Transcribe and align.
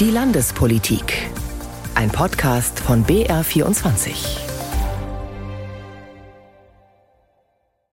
Die 0.00 0.12
Landespolitik. 0.12 1.28
Ein 1.96 2.08
Podcast 2.12 2.78
von 2.78 3.04
BR24. 3.04 4.38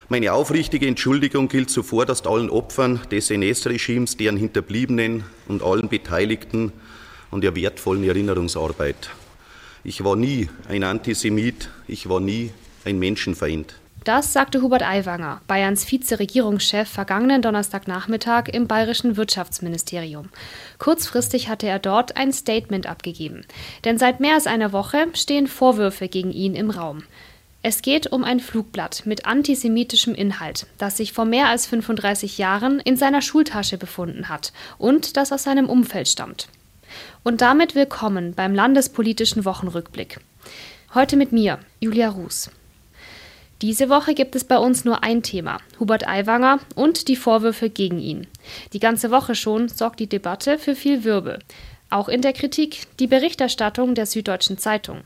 Meine 0.08 0.32
aufrichtige 0.32 0.88
Entschuldigung 0.88 1.46
gilt 1.46 1.70
zuvorderst 1.70 2.26
allen 2.26 2.50
Opfern 2.50 3.02
des 3.12 3.30
NS-Regimes, 3.30 4.16
deren 4.16 4.36
Hinterbliebenen 4.36 5.22
und 5.46 5.62
allen 5.62 5.88
Beteiligten 5.88 6.72
und 7.30 7.44
der 7.44 7.54
wertvollen 7.54 8.02
Erinnerungsarbeit. 8.02 9.10
Ich 9.84 10.02
war 10.02 10.16
nie 10.16 10.48
ein 10.66 10.82
Antisemit, 10.82 11.70
ich 11.86 12.08
war 12.08 12.18
nie 12.18 12.50
ein 12.84 12.98
Menschenfeind. 12.98 13.76
Das 14.04 14.32
sagte 14.32 14.62
Hubert 14.62 14.82
Aiwanger, 14.82 15.42
Bayerns 15.46 15.90
Vizeregierungschef, 15.90 16.88
vergangenen 16.88 17.40
Donnerstagnachmittag 17.40 18.48
im 18.48 18.66
bayerischen 18.66 19.16
Wirtschaftsministerium. 19.16 20.28
Kurzfristig 20.78 21.48
hatte 21.48 21.68
er 21.68 21.78
dort 21.78 22.16
ein 22.16 22.32
Statement 22.32 22.88
abgegeben. 22.88 23.46
Denn 23.84 23.98
seit 23.98 24.18
mehr 24.18 24.34
als 24.34 24.48
einer 24.48 24.72
Woche 24.72 25.06
stehen 25.14 25.46
Vorwürfe 25.46 26.08
gegen 26.08 26.32
ihn 26.32 26.56
im 26.56 26.70
Raum. 26.70 27.04
Es 27.62 27.80
geht 27.80 28.10
um 28.10 28.24
ein 28.24 28.40
Flugblatt 28.40 29.06
mit 29.06 29.24
antisemitischem 29.24 30.16
Inhalt, 30.16 30.66
das 30.78 30.96
sich 30.96 31.12
vor 31.12 31.24
mehr 31.24 31.46
als 31.46 31.66
35 31.66 32.38
Jahren 32.38 32.80
in 32.80 32.96
seiner 32.96 33.22
Schultasche 33.22 33.78
befunden 33.78 34.28
hat 34.28 34.52
und 34.78 35.16
das 35.16 35.30
aus 35.30 35.44
seinem 35.44 35.68
Umfeld 35.68 36.08
stammt. 36.08 36.48
Und 37.22 37.40
damit 37.40 37.76
willkommen 37.76 38.34
beim 38.34 38.52
Landespolitischen 38.52 39.44
Wochenrückblick. 39.44 40.18
Heute 40.92 41.16
mit 41.16 41.30
mir, 41.30 41.60
Julia 41.78 42.08
Ruß. 42.08 42.50
Diese 43.62 43.88
Woche 43.88 44.14
gibt 44.14 44.34
es 44.34 44.42
bei 44.42 44.58
uns 44.58 44.84
nur 44.84 45.04
ein 45.04 45.22
Thema, 45.22 45.58
Hubert 45.78 46.08
Aiwanger 46.08 46.58
und 46.74 47.06
die 47.06 47.14
Vorwürfe 47.14 47.70
gegen 47.70 48.00
ihn. 48.00 48.26
Die 48.72 48.80
ganze 48.80 49.12
Woche 49.12 49.36
schon 49.36 49.68
sorgt 49.68 50.00
die 50.00 50.08
Debatte 50.08 50.58
für 50.58 50.74
viel 50.74 51.04
Wirbel. 51.04 51.38
Auch 51.88 52.08
in 52.08 52.22
der 52.22 52.32
Kritik 52.32 52.88
die 52.98 53.06
Berichterstattung 53.06 53.94
der 53.94 54.06
Süddeutschen 54.06 54.58
Zeitung. 54.58 55.02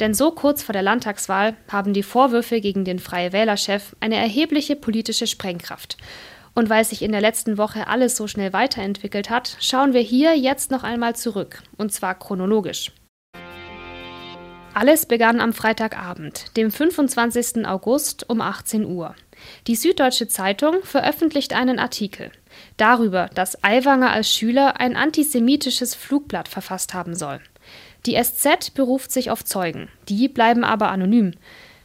Denn 0.00 0.12
so 0.12 0.32
kurz 0.32 0.62
vor 0.62 0.74
der 0.74 0.82
Landtagswahl 0.82 1.56
haben 1.72 1.94
die 1.94 2.02
Vorwürfe 2.02 2.60
gegen 2.60 2.84
den 2.84 2.98
Freie 2.98 3.32
Wählerchef 3.32 3.96
eine 4.00 4.16
erhebliche 4.16 4.76
politische 4.76 5.26
Sprengkraft. 5.26 5.96
Und 6.54 6.68
weil 6.68 6.84
sich 6.84 7.00
in 7.00 7.12
der 7.12 7.22
letzten 7.22 7.56
Woche 7.56 7.88
alles 7.88 8.16
so 8.16 8.26
schnell 8.26 8.52
weiterentwickelt 8.52 9.30
hat, 9.30 9.56
schauen 9.60 9.94
wir 9.94 10.02
hier 10.02 10.36
jetzt 10.36 10.70
noch 10.70 10.82
einmal 10.82 11.16
zurück, 11.16 11.62
und 11.78 11.90
zwar 11.90 12.18
chronologisch. 12.18 12.92
Alles 14.74 15.06
begann 15.06 15.40
am 15.40 15.52
Freitagabend, 15.52 16.56
dem 16.56 16.72
25. 16.72 17.64
August 17.64 18.28
um 18.28 18.40
18 18.40 18.84
Uhr. 18.84 19.14
Die 19.68 19.76
Süddeutsche 19.76 20.26
Zeitung 20.26 20.82
veröffentlicht 20.82 21.52
einen 21.52 21.78
Artikel 21.78 22.32
darüber, 22.76 23.30
dass 23.34 23.62
Aiwanger 23.62 24.10
als 24.10 24.32
Schüler 24.32 24.80
ein 24.80 24.96
antisemitisches 24.96 25.94
Flugblatt 25.94 26.48
verfasst 26.48 26.92
haben 26.92 27.14
soll. 27.14 27.40
Die 28.04 28.20
SZ 28.20 28.74
beruft 28.74 29.12
sich 29.12 29.30
auf 29.30 29.44
Zeugen, 29.44 29.88
die 30.08 30.28
bleiben 30.28 30.64
aber 30.64 30.90
anonym. 30.90 31.34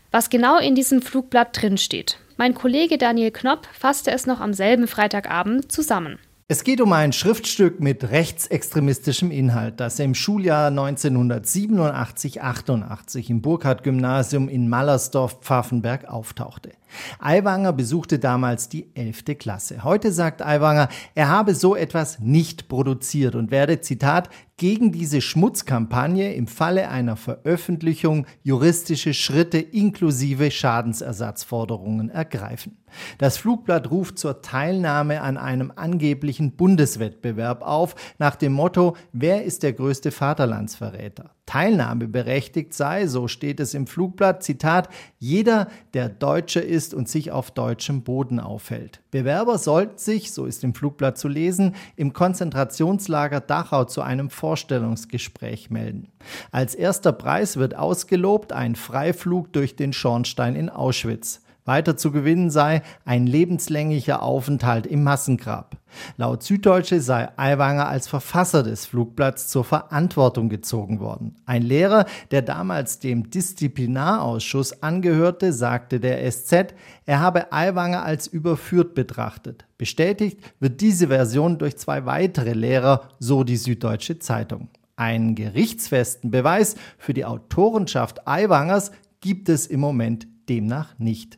Was 0.09 0.31
genau 0.31 0.57
in 0.57 0.73
diesem 0.73 1.03
Flugblatt 1.03 1.61
drinsteht, 1.61 2.17
mein 2.37 2.55
Kollege 2.55 2.97
Daniel 2.97 3.29
Knopp 3.29 3.67
fasste 3.71 4.09
es 4.09 4.25
noch 4.25 4.39
am 4.39 4.53
selben 4.53 4.87
Freitagabend 4.87 5.71
zusammen. 5.71 6.17
Es 6.52 6.64
geht 6.64 6.81
um 6.81 6.92
ein 6.94 7.14
Schriftstück 7.14 7.80
mit 7.80 8.09
rechtsextremistischem 8.09 9.30
Inhalt, 9.30 9.80
das 9.80 10.00
im 10.00 10.16
Schuljahr 10.16 10.72
1987-88 10.72 13.30
im 13.30 13.44
Burkhardt-Gymnasium 13.44 14.50
in 14.50 14.67
Mallersdorf-Pfaffenberg 14.67 16.05
auftauchte. 16.05 16.72
Aiwanger 17.19 17.73
besuchte 17.73 18.19
damals 18.19 18.69
die 18.69 18.93
11. 18.95 19.37
Klasse. 19.37 19.83
Heute 19.83 20.11
sagt 20.11 20.41
Aiwanger, 20.41 20.89
er 21.15 21.29
habe 21.29 21.55
so 21.55 21.75
etwas 21.75 22.19
nicht 22.19 22.67
produziert 22.67 23.35
und 23.35 23.51
werde, 23.51 23.81
Zitat, 23.81 24.29
gegen 24.57 24.91
diese 24.91 25.21
Schmutzkampagne 25.21 26.33
im 26.33 26.45
Falle 26.45 26.89
einer 26.89 27.15
Veröffentlichung 27.15 28.27
juristische 28.43 29.13
Schritte 29.13 29.57
inklusive 29.57 30.51
Schadensersatzforderungen 30.51 32.09
ergreifen. 32.09 32.77
Das 33.17 33.37
Flugblatt 33.37 33.89
ruft 33.89 34.19
zur 34.19 34.41
Teilnahme 34.41 35.21
an 35.21 35.37
einem 35.37 35.71
angeblichen 35.75 36.58
Bundeswettbewerb 36.58 37.61
auf, 37.61 37.95
nach 38.17 38.35
dem 38.35 38.52
Motto, 38.52 38.97
wer 39.14 39.45
ist 39.45 39.64
der 39.64 39.73
größte 39.73 40.11
Vaterlandsverräter? 40.11 41.31
Teilnahmeberechtigt 41.49 42.76
sei, 42.76 43.08
so 43.08 43.27
steht 43.27 43.60
es 43.60 43.73
im 43.73 43.87
Flugblatt, 43.87 44.43
Zitat, 44.43 44.87
jeder, 45.17 45.67
der 45.95 46.08
Deutscher 46.08 46.61
ist 46.61 46.93
und 46.93 47.10
sich 47.10 47.32
auf 47.32 47.49
deutschem 47.49 48.04
Boden 48.04 48.39
aufhält. 48.39 49.02
Bewerber 49.10 49.58
sollten 49.58 49.98
sich, 49.98 50.32
so 50.32 50.45
ist 50.45 50.64
im 50.64 50.76
Flugblatt 50.76 51.17
zu 51.17 51.27
lesen, 51.27 51.73
im 51.95 52.14
Konzentrationslager 52.14 53.39
Dachau 53.39 53.86
zu 53.86 54.04
einem 54.04 54.30
Vorstellungsgespräch 54.30 55.71
melden. 55.71 56.09
Als 56.52 56.76
erster 56.76 57.14
Preis 57.14 57.58
wird 57.58 57.76
ausgelobt 57.76 58.54
ein 58.54 58.76
Freiflug 58.76 59.52
durch 59.52 59.76
den 59.76 59.92
Schornstein 59.92 60.55
in 60.55 60.70
Auschwitz. 60.70 61.42
Weiter 61.69 61.95
zu 61.95 62.11
gewinnen 62.11 62.49
sei 62.49 62.81
ein 63.05 63.27
lebenslänglicher 63.27 64.23
Aufenthalt 64.23 64.87
im 64.87 65.03
Massengrab. 65.03 65.77
Laut 66.17 66.41
Süddeutsche 66.41 66.99
sei 66.99 67.30
Aiwanger 67.37 67.87
als 67.87 68.07
Verfasser 68.07 68.63
des 68.63 68.87
Flugblatts 68.87 69.49
zur 69.49 69.63
Verantwortung 69.63 70.49
gezogen 70.49 70.99
worden. 70.99 71.35
Ein 71.45 71.61
Lehrer, 71.61 72.05
der 72.31 72.41
damals 72.41 72.97
dem 72.97 73.29
Disziplinarausschuss 73.29 74.81
angehörte, 74.81 75.53
sagte 75.53 75.99
der 75.99 76.29
SZ, 76.31 76.73
er 77.05 77.19
habe 77.19 77.53
Aiwanger 77.53 78.03
als 78.03 78.25
überführt 78.25 78.95
betrachtet. 78.95 79.65
Bestätigt 79.77 80.39
wird 80.59 80.81
diese 80.81 81.09
Version 81.09 81.59
durch 81.59 81.77
zwei 81.77 82.08
weitere 82.08 82.53
Lehrer, 82.53 83.09
so 83.19 83.43
die 83.43 83.58
Süddeutsche 83.58 84.17
Zeitung. 84.17 84.69
Einen 84.95 85.35
gerichtsfesten 85.35 86.31
Beweis 86.31 86.75
für 86.97 87.13
die 87.13 87.25
Autorenschaft 87.25 88.27
Aiwangers 88.27 88.91
gibt 89.21 89.49
es 89.49 89.67
im 89.67 89.81
Moment 89.81 90.27
demnach 90.49 90.97
nicht. 90.97 91.37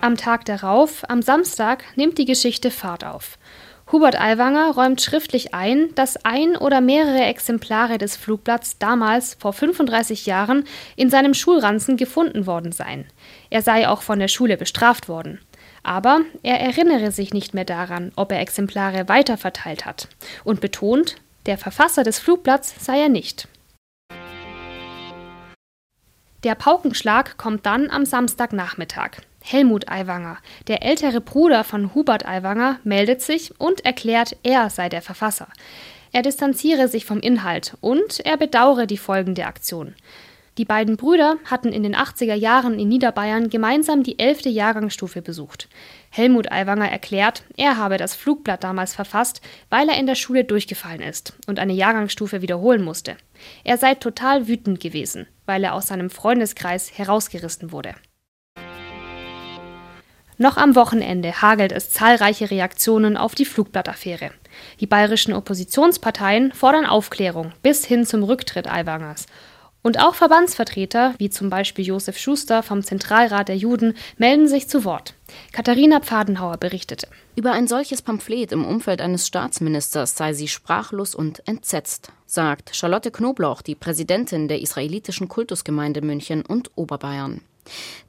Am 0.00 0.16
Tag 0.16 0.44
darauf, 0.44 1.02
am 1.10 1.22
Samstag, 1.22 1.82
nimmt 1.96 2.18
die 2.18 2.24
Geschichte 2.24 2.70
Fahrt 2.70 3.04
auf. 3.04 3.36
Hubert 3.90 4.20
Aiwanger 4.20 4.70
räumt 4.70 5.00
schriftlich 5.00 5.54
ein, 5.54 5.92
dass 5.96 6.24
ein 6.24 6.56
oder 6.56 6.80
mehrere 6.80 7.24
Exemplare 7.24 7.98
des 7.98 8.16
Flugblatts 8.16 8.78
damals 8.78 9.34
vor 9.40 9.52
35 9.52 10.24
Jahren 10.26 10.64
in 10.94 11.10
seinem 11.10 11.34
Schulranzen 11.34 11.96
gefunden 11.96 12.46
worden 12.46 12.70
seien. 12.70 13.06
Er 13.50 13.62
sei 13.62 13.88
auch 13.88 14.02
von 14.02 14.20
der 14.20 14.28
Schule 14.28 14.56
bestraft 14.56 15.08
worden. 15.08 15.40
Aber 15.82 16.20
er 16.44 16.60
erinnere 16.60 17.10
sich 17.10 17.32
nicht 17.32 17.54
mehr 17.54 17.64
daran, 17.64 18.12
ob 18.14 18.30
er 18.30 18.40
Exemplare 18.40 19.08
weiterverteilt 19.08 19.84
hat 19.84 20.08
und 20.44 20.60
betont, 20.60 21.16
der 21.46 21.58
Verfasser 21.58 22.04
des 22.04 22.20
Flugblatts 22.20 22.74
sei 22.78 23.00
er 23.00 23.08
nicht. 23.08 23.48
Der 26.44 26.54
Paukenschlag 26.54 27.36
kommt 27.36 27.66
dann 27.66 27.90
am 27.90 28.04
Samstagnachmittag. 28.04 29.22
Helmut 29.50 29.88
Aiwanger, 29.88 30.38
der 30.66 30.82
ältere 30.82 31.20
Bruder 31.20 31.64
von 31.64 31.94
Hubert 31.94 32.26
Aiwanger, 32.26 32.78
meldet 32.84 33.22
sich 33.22 33.58
und 33.58 33.84
erklärt, 33.84 34.36
er 34.42 34.70
sei 34.70 34.88
der 34.88 35.02
Verfasser. 35.02 35.48
Er 36.12 36.22
distanziere 36.22 36.88
sich 36.88 37.04
vom 37.04 37.20
Inhalt 37.20 37.76
und 37.80 38.20
er 38.20 38.36
bedauere 38.36 38.86
die 38.86 38.98
Folgen 38.98 39.34
der 39.34 39.46
Aktion. 39.46 39.94
Die 40.58 40.64
beiden 40.64 40.96
Brüder 40.96 41.36
hatten 41.44 41.72
in 41.72 41.84
den 41.84 41.94
80er 41.94 42.34
Jahren 42.34 42.80
in 42.80 42.88
Niederbayern 42.88 43.48
gemeinsam 43.48 44.02
die 44.02 44.18
11. 44.18 44.46
Jahrgangsstufe 44.46 45.22
besucht. 45.22 45.68
Helmut 46.10 46.50
Aiwanger 46.50 46.90
erklärt, 46.90 47.44
er 47.56 47.76
habe 47.76 47.96
das 47.96 48.16
Flugblatt 48.16 48.64
damals 48.64 48.94
verfasst, 48.94 49.40
weil 49.70 49.88
er 49.88 49.96
in 49.98 50.06
der 50.06 50.16
Schule 50.16 50.44
durchgefallen 50.44 51.00
ist 51.00 51.34
und 51.46 51.60
eine 51.60 51.74
Jahrgangsstufe 51.74 52.42
wiederholen 52.42 52.82
musste. 52.82 53.16
Er 53.62 53.78
sei 53.78 53.94
total 53.94 54.48
wütend 54.48 54.80
gewesen, 54.80 55.28
weil 55.46 55.62
er 55.62 55.74
aus 55.74 55.86
seinem 55.86 56.10
Freundeskreis 56.10 56.98
herausgerissen 56.98 57.70
wurde. 57.70 57.94
Noch 60.40 60.56
am 60.56 60.76
Wochenende 60.76 61.42
hagelt 61.42 61.72
es 61.72 61.90
zahlreiche 61.90 62.48
Reaktionen 62.48 63.16
auf 63.16 63.34
die 63.34 63.44
Flugblattaffäre. 63.44 64.30
Die 64.78 64.86
bayerischen 64.86 65.32
Oppositionsparteien 65.34 66.52
fordern 66.52 66.86
Aufklärung 66.86 67.52
bis 67.62 67.84
hin 67.84 68.06
zum 68.06 68.22
Rücktritt 68.22 68.68
Aiwangers. 68.68 69.26
Und 69.82 69.98
auch 69.98 70.14
Verbandsvertreter, 70.14 71.14
wie 71.18 71.28
zum 71.28 71.50
Beispiel 71.50 71.84
Josef 71.84 72.18
Schuster 72.18 72.62
vom 72.62 72.84
Zentralrat 72.84 73.48
der 73.48 73.56
Juden, 73.56 73.94
melden 74.16 74.46
sich 74.46 74.68
zu 74.68 74.84
Wort. 74.84 75.14
Katharina 75.52 75.98
Pfadenhauer 76.00 76.56
berichtete. 76.56 77.08
Über 77.34 77.50
ein 77.50 77.66
solches 77.66 78.02
Pamphlet 78.02 78.52
im 78.52 78.64
Umfeld 78.64 79.00
eines 79.00 79.26
Staatsministers 79.26 80.16
sei 80.16 80.34
sie 80.34 80.48
sprachlos 80.48 81.16
und 81.16 81.46
entsetzt, 81.48 82.12
sagt 82.26 82.76
Charlotte 82.76 83.10
Knobloch, 83.10 83.60
die 83.62 83.74
Präsidentin 83.74 84.46
der 84.46 84.60
israelitischen 84.60 85.28
Kultusgemeinde 85.28 86.00
München 86.00 86.44
und 86.46 86.70
Oberbayern. 86.76 87.40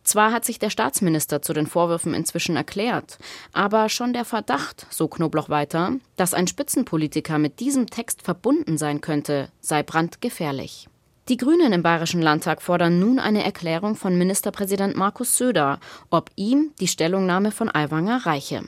Zwar 0.03 0.31
hat 0.31 0.45
sich 0.45 0.59
der 0.59 0.69
Staatsminister 0.69 1.41
zu 1.41 1.53
den 1.53 1.67
Vorwürfen 1.67 2.13
inzwischen 2.13 2.55
erklärt, 2.55 3.17
aber 3.53 3.89
schon 3.89 4.13
der 4.13 4.25
Verdacht, 4.25 4.87
so 4.89 5.07
Knobloch 5.07 5.49
weiter, 5.49 5.93
dass 6.15 6.33
ein 6.33 6.47
Spitzenpolitiker 6.47 7.37
mit 7.37 7.59
diesem 7.59 7.87
Text 7.87 8.21
verbunden 8.21 8.77
sein 8.77 9.01
könnte, 9.01 9.49
sei 9.61 9.83
brandgefährlich. 9.83 10.87
Die 11.29 11.37
Grünen 11.37 11.73
im 11.73 11.83
Bayerischen 11.83 12.23
Landtag 12.23 12.59
fordern 12.59 12.99
nun 12.99 13.19
eine 13.19 13.43
Erklärung 13.43 13.95
von 13.95 14.17
Ministerpräsident 14.17 14.95
Markus 14.95 15.37
Söder, 15.37 15.79
ob 16.09 16.31
ihm 16.35 16.71
die 16.79 16.87
Stellungnahme 16.87 17.51
von 17.51 17.69
Aiwanger 17.69 18.25
reiche. 18.25 18.63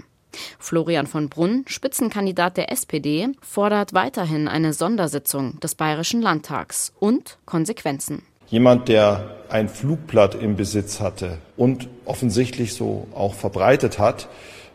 Florian 0.59 1.07
von 1.07 1.27
Brunn, 1.27 1.65
Spitzenkandidat 1.67 2.57
der 2.57 2.71
SPD, 2.71 3.29
fordert 3.41 3.93
weiterhin 3.93 4.47
eine 4.47 4.73
Sondersitzung 4.73 5.59
des 5.59 5.73
Bayerischen 5.73 6.21
Landtags 6.21 6.93
und 6.99 7.39
Konsequenzen. 7.45 8.21
Jemand, 8.47 8.87
der 8.89 9.40
ein 9.51 9.69
Flugblatt 9.69 10.35
im 10.35 10.55
Besitz 10.55 10.99
hatte 10.99 11.37
und 11.57 11.87
offensichtlich 12.05 12.73
so 12.73 13.07
auch 13.13 13.33
verbreitet 13.33 13.99
hat, 13.99 14.27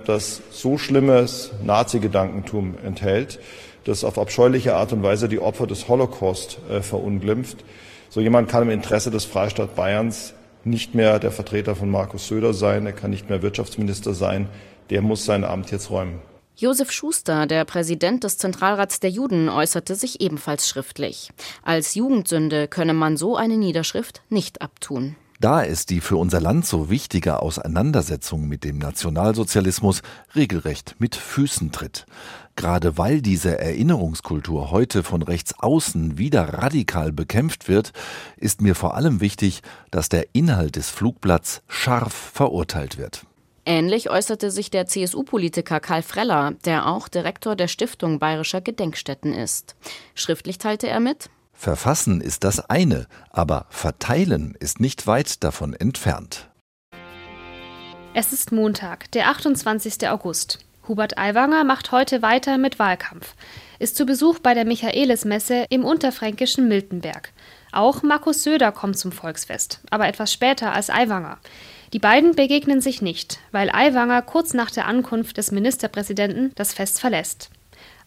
das 0.04 0.42
so 0.50 0.78
schlimmes 0.78 1.50
Nazi-Gedankentum 1.64 2.74
enthält, 2.84 3.40
das 3.84 4.04
auf 4.04 4.18
abscheuliche 4.18 4.74
Art 4.74 4.92
und 4.92 5.02
Weise 5.02 5.28
die 5.28 5.40
Opfer 5.40 5.66
des 5.66 5.88
Holocaust 5.88 6.58
äh, 6.70 6.82
verunglimpft. 6.82 7.64
So 8.08 8.20
jemand 8.20 8.48
kann 8.48 8.62
im 8.62 8.70
Interesse 8.70 9.10
des 9.10 9.24
Freistaat 9.24 9.74
Bayerns 9.74 10.34
nicht 10.64 10.94
mehr 10.94 11.18
der 11.18 11.30
Vertreter 11.30 11.76
von 11.76 11.90
Markus 11.90 12.28
Söder 12.28 12.52
sein, 12.52 12.86
er 12.86 12.92
kann 12.92 13.10
nicht 13.10 13.30
mehr 13.30 13.42
Wirtschaftsminister 13.42 14.14
sein, 14.14 14.48
der 14.90 15.02
muss 15.02 15.24
sein 15.24 15.44
Amt 15.44 15.70
jetzt 15.70 15.90
räumen. 15.90 16.20
Josef 16.58 16.90
Schuster, 16.90 17.46
der 17.46 17.66
Präsident 17.66 18.24
des 18.24 18.38
Zentralrats 18.38 18.98
der 18.98 19.10
Juden, 19.10 19.50
äußerte 19.50 19.94
sich 19.94 20.22
ebenfalls 20.22 20.66
schriftlich. 20.66 21.30
Als 21.62 21.94
Jugendsünde 21.94 22.66
könne 22.66 22.94
man 22.94 23.18
so 23.18 23.36
eine 23.36 23.58
Niederschrift 23.58 24.22
nicht 24.30 24.62
abtun. 24.62 25.16
Da 25.38 25.62
es 25.62 25.84
die 25.84 26.00
für 26.00 26.16
unser 26.16 26.40
Land 26.40 26.64
so 26.64 26.88
wichtige 26.88 27.42
Auseinandersetzung 27.42 28.48
mit 28.48 28.64
dem 28.64 28.78
Nationalsozialismus 28.78 30.00
regelrecht 30.34 30.96
mit 30.98 31.14
Füßen 31.14 31.72
tritt. 31.72 32.06
Gerade 32.56 32.96
weil 32.96 33.20
diese 33.20 33.58
Erinnerungskultur 33.58 34.70
heute 34.70 35.02
von 35.02 35.20
rechts 35.20 35.58
außen 35.58 36.16
wieder 36.16 36.54
radikal 36.54 37.12
bekämpft 37.12 37.68
wird, 37.68 37.92
ist 38.38 38.62
mir 38.62 38.74
vor 38.74 38.94
allem 38.94 39.20
wichtig, 39.20 39.60
dass 39.90 40.08
der 40.08 40.28
Inhalt 40.32 40.76
des 40.76 40.88
Flugblatts 40.88 41.60
scharf 41.68 42.14
verurteilt 42.14 42.96
wird. 42.96 43.26
Ähnlich 43.68 44.10
äußerte 44.10 44.52
sich 44.52 44.70
der 44.70 44.86
CSU-Politiker 44.86 45.80
Karl 45.80 46.02
Freller, 46.02 46.52
der 46.64 46.86
auch 46.86 47.08
Direktor 47.08 47.56
der 47.56 47.66
Stiftung 47.66 48.20
Bayerischer 48.20 48.60
Gedenkstätten 48.60 49.34
ist. 49.34 49.74
Schriftlich 50.14 50.58
teilte 50.58 50.86
er 50.88 51.00
mit, 51.00 51.28
Verfassen 51.52 52.20
ist 52.20 52.44
das 52.44 52.60
eine, 52.60 53.06
aber 53.30 53.66
verteilen 53.70 54.54
ist 54.60 54.78
nicht 54.78 55.06
weit 55.06 55.42
davon 55.42 55.72
entfernt. 55.72 56.48
Es 58.14 58.32
ist 58.32 58.52
Montag, 58.52 59.10
der 59.12 59.30
28. 59.30 60.08
August. 60.10 60.60
Hubert 60.86 61.18
Aiwanger 61.18 61.64
macht 61.64 61.90
heute 61.90 62.22
weiter 62.22 62.58
mit 62.58 62.78
Wahlkampf, 62.78 63.34
ist 63.78 63.96
zu 63.96 64.06
Besuch 64.06 64.38
bei 64.38 64.54
der 64.54 64.64
Michaelismesse 64.64 65.64
im 65.70 65.84
unterfränkischen 65.84 66.68
Miltenberg. 66.68 67.32
Auch 67.72 68.02
Markus 68.02 68.44
Söder 68.44 68.70
kommt 68.70 68.98
zum 68.98 69.10
Volksfest, 69.10 69.80
aber 69.90 70.06
etwas 70.06 70.32
später 70.32 70.72
als 70.72 70.88
Aiwanger. 70.88 71.38
Die 71.92 71.98
beiden 71.98 72.34
begegnen 72.34 72.80
sich 72.80 73.02
nicht, 73.02 73.38
weil 73.52 73.70
Aiwanger 73.70 74.22
kurz 74.22 74.54
nach 74.54 74.70
der 74.70 74.86
Ankunft 74.86 75.36
des 75.36 75.52
Ministerpräsidenten 75.52 76.52
das 76.54 76.74
Fest 76.74 77.00
verlässt. 77.00 77.50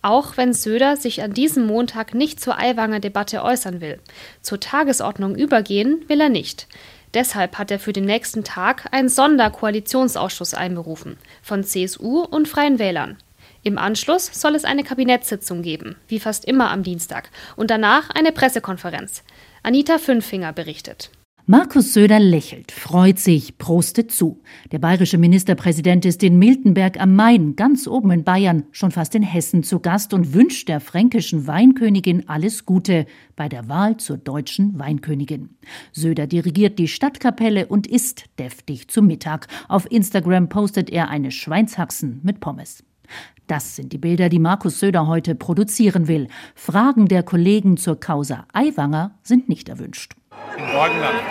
Auch 0.02 0.38
wenn 0.38 0.54
Söder 0.54 0.96
sich 0.96 1.22
an 1.22 1.34
diesem 1.34 1.66
Montag 1.66 2.14
nicht 2.14 2.40
zur 2.40 2.58
Aiwanger 2.58 3.00
Debatte 3.00 3.44
äußern 3.44 3.82
will. 3.82 4.00
Zur 4.42 4.60
Tagesordnung 4.60 5.36
übergehen 5.36 6.04
will 6.08 6.22
er 6.22 6.30
nicht. 6.30 6.68
Deshalb 7.14 7.58
hat 7.58 7.72
er 7.72 7.80
für 7.80 7.94
den 7.94 8.06
nächsten 8.06 8.44
Tag 8.44 8.88
einen 8.92 9.10
Sonderkoalitionsausschuss 9.10 10.54
einberufen 10.54 11.18
von 11.42 11.64
CSU 11.64 12.22
und 12.22 12.48
Freien 12.48 12.80
Wählern. 12.80 13.18
Im 13.64 13.78
Anschluss 13.78 14.28
soll 14.32 14.56
es 14.56 14.64
eine 14.64 14.84
Kabinettssitzung 14.84 15.64
geben, 15.64 15.96
wie 16.08 16.20
fast 16.20 16.46
immer 16.46 16.72
am 16.72 16.84
Dienstag, 16.84 17.30
und 17.58 17.72
danach 17.72 18.10
eine 18.10 18.32
Pressekonferenz. 18.32 19.24
Anita 19.64 19.98
Fünfinger 19.98 20.54
berichtet. 20.54 21.10
Markus 21.52 21.94
Söder 21.94 22.20
lächelt, 22.20 22.72
freut 22.72 23.18
sich, 23.18 23.58
prostet 23.58 24.12
zu. 24.12 24.40
Der 24.72 24.78
bayerische 24.78 25.18
Ministerpräsident 25.18 26.06
ist 26.06 26.22
in 26.22 26.38
Miltenberg 26.38 27.02
am 27.02 27.16
Main, 27.16 27.56
ganz 27.56 27.88
oben 27.88 28.12
in 28.12 28.24
Bayern, 28.24 28.66
schon 28.70 28.92
fast 28.92 29.16
in 29.16 29.24
Hessen 29.24 29.64
zu 29.64 29.80
Gast 29.80 30.14
und 30.14 30.36
wünscht 30.36 30.70
der 30.70 30.80
fränkischen 30.80 31.48
Weinkönigin 31.48 32.30
alles 32.30 32.68
Gute 32.68 33.08
bei 33.36 33.50
der 33.50 33.68
Wahl 33.68 33.98
zur 33.98 34.18
deutschen 34.18 34.78
Weinkönigin. 34.78 35.58
Söder 35.92 36.28
dirigiert 36.28 36.78
die 36.78 36.88
Stadtkapelle 36.88 37.66
und 37.66 37.88
isst 37.88 38.26
deftig 38.38 38.88
zu 38.88 39.02
Mittag. 39.02 39.48
Auf 39.68 39.92
Instagram 39.92 40.50
postet 40.50 40.92
er 40.92 41.10
eine 41.10 41.32
Schweinshaxen 41.32 42.20
mit 42.22 42.42
Pommes. 42.42 42.84
Das 43.48 43.76
sind 43.76 43.92
die 43.92 43.98
Bilder, 43.98 44.30
die 44.30 44.38
Markus 44.38 44.80
Söder 44.80 45.08
heute 45.08 45.34
produzieren 45.34 46.08
will. 46.08 46.28
Fragen 46.54 47.08
der 47.08 47.24
Kollegen 47.24 47.76
zur 47.76 48.00
Causa 48.00 48.46
Aiwanger 48.54 49.18
sind 49.24 49.50
nicht 49.50 49.68
erwünscht. 49.68 50.14
Morgenland. 50.74 51.22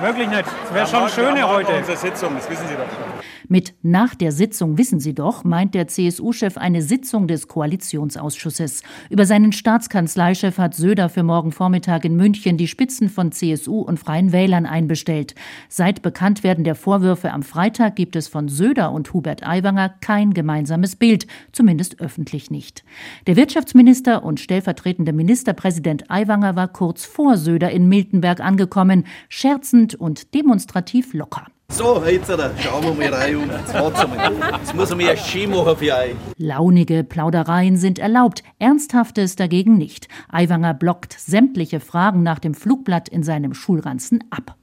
Wirklich 0.00 0.28
nicht. 0.28 0.44
Es 0.64 0.74
wäre 0.74 0.86
schon 0.86 1.08
schöne 1.08 1.46
heute. 1.46 1.72
Unsere 1.72 1.96
Sitzung, 1.96 2.34
das 2.36 2.48
wissen 2.48 2.66
Sie 2.68 2.74
doch 2.74 2.88
schon. 2.88 3.20
Mit 3.52 3.74
nach 3.82 4.14
der 4.14 4.30
Sitzung 4.30 4.78
wissen 4.78 5.00
Sie 5.00 5.12
doch, 5.12 5.42
meint 5.42 5.74
der 5.74 5.88
CSU-Chef 5.88 6.56
eine 6.56 6.82
Sitzung 6.82 7.26
des 7.26 7.48
Koalitionsausschusses. 7.48 8.84
Über 9.10 9.26
seinen 9.26 9.50
Staatskanzleichef 9.50 10.56
hat 10.56 10.76
Söder 10.76 11.08
für 11.08 11.24
morgen 11.24 11.50
Vormittag 11.50 12.04
in 12.04 12.14
München 12.14 12.58
die 12.58 12.68
Spitzen 12.68 13.08
von 13.08 13.32
CSU 13.32 13.80
und 13.80 13.98
Freien 13.98 14.30
Wählern 14.30 14.66
einbestellt. 14.66 15.34
Seit 15.68 16.00
Bekanntwerden 16.00 16.62
der 16.62 16.76
Vorwürfe 16.76 17.32
am 17.32 17.42
Freitag 17.42 17.96
gibt 17.96 18.14
es 18.14 18.28
von 18.28 18.46
Söder 18.46 18.92
und 18.92 19.12
Hubert 19.12 19.44
Aiwanger 19.44 19.88
kein 20.00 20.32
gemeinsames 20.32 20.94
Bild, 20.94 21.26
zumindest 21.50 22.00
öffentlich 22.00 22.52
nicht. 22.52 22.84
Der 23.26 23.34
Wirtschaftsminister 23.34 24.22
und 24.22 24.38
stellvertretende 24.38 25.12
Ministerpräsident 25.12 26.08
Aiwanger 26.08 26.54
war 26.54 26.68
kurz 26.68 27.04
vor 27.04 27.36
Söder 27.36 27.72
in 27.72 27.88
Miltenberg 27.88 28.38
angekommen, 28.38 29.06
scherzend 29.28 29.96
und 29.96 30.34
demonstrativ 30.34 31.14
locker. 31.14 31.48
So, 31.70 32.02
jetzt 32.04 32.26
schauen 32.28 32.82
wir 32.84 32.94
mal 32.94 33.14
rein 33.14 33.36
und 33.36 33.50
jetzt 33.50 33.74
einmal. 33.74 34.32
Jetzt 34.58 34.74
muss 34.74 34.94
mir 34.94 35.12
ein 35.12 35.16
Ski 35.16 35.46
machen 35.46 35.76
für 35.76 35.94
euch. 35.94 36.14
Launige 36.36 37.04
Plaudereien 37.04 37.76
sind 37.76 37.98
erlaubt, 37.98 38.42
Ernsthaftes 38.58 39.36
dagegen 39.36 39.78
nicht. 39.78 40.08
Aiwanger 40.30 40.74
blockt 40.74 41.12
sämtliche 41.18 41.80
Fragen 41.80 42.22
nach 42.22 42.38
dem 42.38 42.54
Flugblatt 42.54 43.08
in 43.08 43.22
seinem 43.22 43.54
Schulranzen 43.54 44.22
ab. 44.30 44.56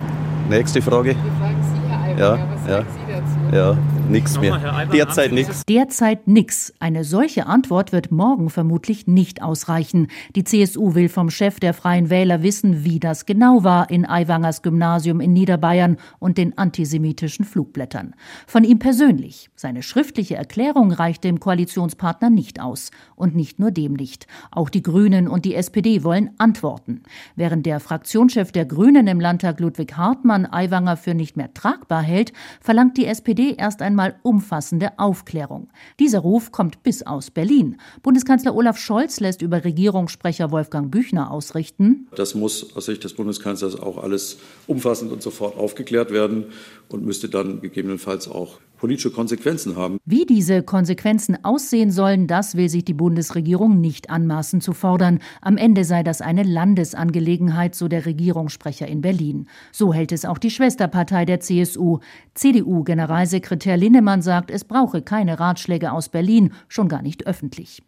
Nächste 0.50 0.82
Frage. 0.82 1.16
Die 1.16 1.40
fragen 1.40 1.64
Sie, 1.64 1.90
Herr 1.90 2.04
Aiwanger, 2.04 2.20
Ja, 2.20 2.48
was 2.54 2.68
ja. 2.70 2.78
sagen 2.78 2.88
Sie 3.08 3.14
dazu? 3.14 3.56
Ja, 3.56 3.78
nichts 4.10 4.40
mehr. 4.40 4.88
Derzeit 4.92 5.32
nichts. 5.32 5.64
Derzeit 5.66 6.28
nix. 6.28 6.74
Eine 6.80 7.04
solche 7.04 7.48
Antwort 7.48 7.92
wird 7.92 8.12
morgen 8.12 8.50
vermutlich 8.50 9.08
nicht 9.08 9.42
ausreichen. 9.42 10.08
Die 10.36 10.44
CSU 10.44 10.96
will 10.96 11.10
vom 11.10 11.30
Chef 11.30 11.60
der 11.60 11.74
Freien 11.74 12.10
Wähler 12.10 12.44
wissen, 12.44 12.84
wie 12.84 13.00
das 13.00 13.26
genau 13.26 13.64
war 13.64 13.90
in 13.90 14.06
Aiwangers 14.06 14.62
Gymnasium 14.62 15.20
in 15.20 15.34
Niederbayern 15.34 15.98
und 16.20 16.38
den 16.38 16.58
antisemitischen 16.58 17.46
Flugblättern. 17.46 18.14
Von 18.46 18.64
ihm 18.64 18.80
persönlich. 18.80 19.50
Seine 19.56 19.84
schriftliche 19.84 20.36
Erklärung 20.36 20.92
reicht 20.92 21.24
dem 21.24 21.40
Koalitionspartner 21.40 22.30
nicht 22.30 22.62
aus. 22.62 22.92
Und 23.16 23.36
nicht 23.36 23.60
nur 23.60 23.72
dem 23.72 23.94
nicht. 23.94 24.28
Auch 24.52 24.70
die 24.70 24.84
Grünen 24.84 25.28
und 25.28 25.46
die 25.46 25.56
SPD 25.56 26.04
wollen 26.04 26.32
Antworten. 26.38 27.02
Während 27.36 27.66
der 27.66 27.80
Fraktionschef 27.80 28.52
der 28.52 28.66
Grünen 28.66 29.08
im 29.08 29.20
Landtag 29.20 29.60
Ludwig 29.60 29.98
Hartmann 29.98 30.46
Aiwanger 30.46 30.98
für 30.98 31.14
nicht 31.14 31.38
mehr 31.38 31.54
tragbar 31.54 32.02
hält, 32.02 32.34
verlangt 32.62 32.98
die 32.98 33.06
SPD 33.06 33.56
erst 33.58 33.82
einmal 33.98 34.20
umfassende 34.22 34.92
Aufklärung. 35.00 35.70
Dieser 36.00 36.20
Ruf 36.20 36.52
kommt 36.52 36.84
bis 36.84 37.02
aus 37.02 37.32
Berlin. 37.32 37.78
Bundeskanzler 38.04 38.56
Olaf 38.56 38.78
Scholz 38.78 39.20
lässt 39.20 39.42
über 39.42 39.64
Regierungssprecher 39.64 40.52
Wolfgang 40.52 40.92
Büchner 40.92 41.32
ausrichten, 41.32 42.08
Das 42.16 42.36
muss 42.36 42.76
aus 42.76 42.86
Sicht 42.86 43.04
des 43.04 43.14
Bundeskanzlers 43.14 43.80
auch 43.80 43.98
alles 43.98 44.38
umfassend 44.68 45.12
und 45.12 45.24
sofort 45.24 45.58
aufgeklärt 45.58 46.12
werden 46.12 46.46
und 46.90 47.06
müsste 47.06 47.28
dann 47.28 47.60
gegebenenfalls 47.60 48.28
auch 48.28 48.60
politische 48.78 49.12
Konsequenzen 49.12 49.76
haben. 49.76 50.00
Wie 50.06 50.26
diese 50.26 50.64
Konsequenzen 50.64 51.44
aussehen 51.44 51.92
sollen, 51.92 52.28
das 52.28 52.56
will 52.56 52.70
sich 52.70 52.86
die 52.86 52.94
Bundesregierung 52.94 53.82
nicht 53.82 54.10
anmaßen 54.10 54.62
zu 54.62 54.74
fordern. 54.74 55.20
Am 55.42 55.58
Ende 55.58 55.84
sei 55.84 56.04
das 56.04 56.22
eine 56.22 56.44
Landesangelegenheit, 56.44 57.76
so 57.76 57.88
der 57.88 58.06
Regierungssprecher 58.06 58.88
in 58.88 59.02
Berlin. 59.02 59.48
So 59.72 59.94
hält 59.94 60.12
es 60.12 60.26
auch 60.26 60.38
die 60.38 60.52
Schwesterpartei 60.52 61.26
der 61.26 61.40
CSU. 61.40 62.00
CDU-Generalsekretär 62.36 63.78
Linnemann 63.78 64.22
sagt, 64.22 64.52
es 64.52 64.64
brauche 64.64 65.02
keine 65.02 65.40
Ratschläge 65.40 65.92
aus 65.92 66.10
Berlin, 66.10 66.54
schon 66.68 66.88
gar 66.88 67.02
nicht 67.02 67.28
öffentlich. 67.28 67.82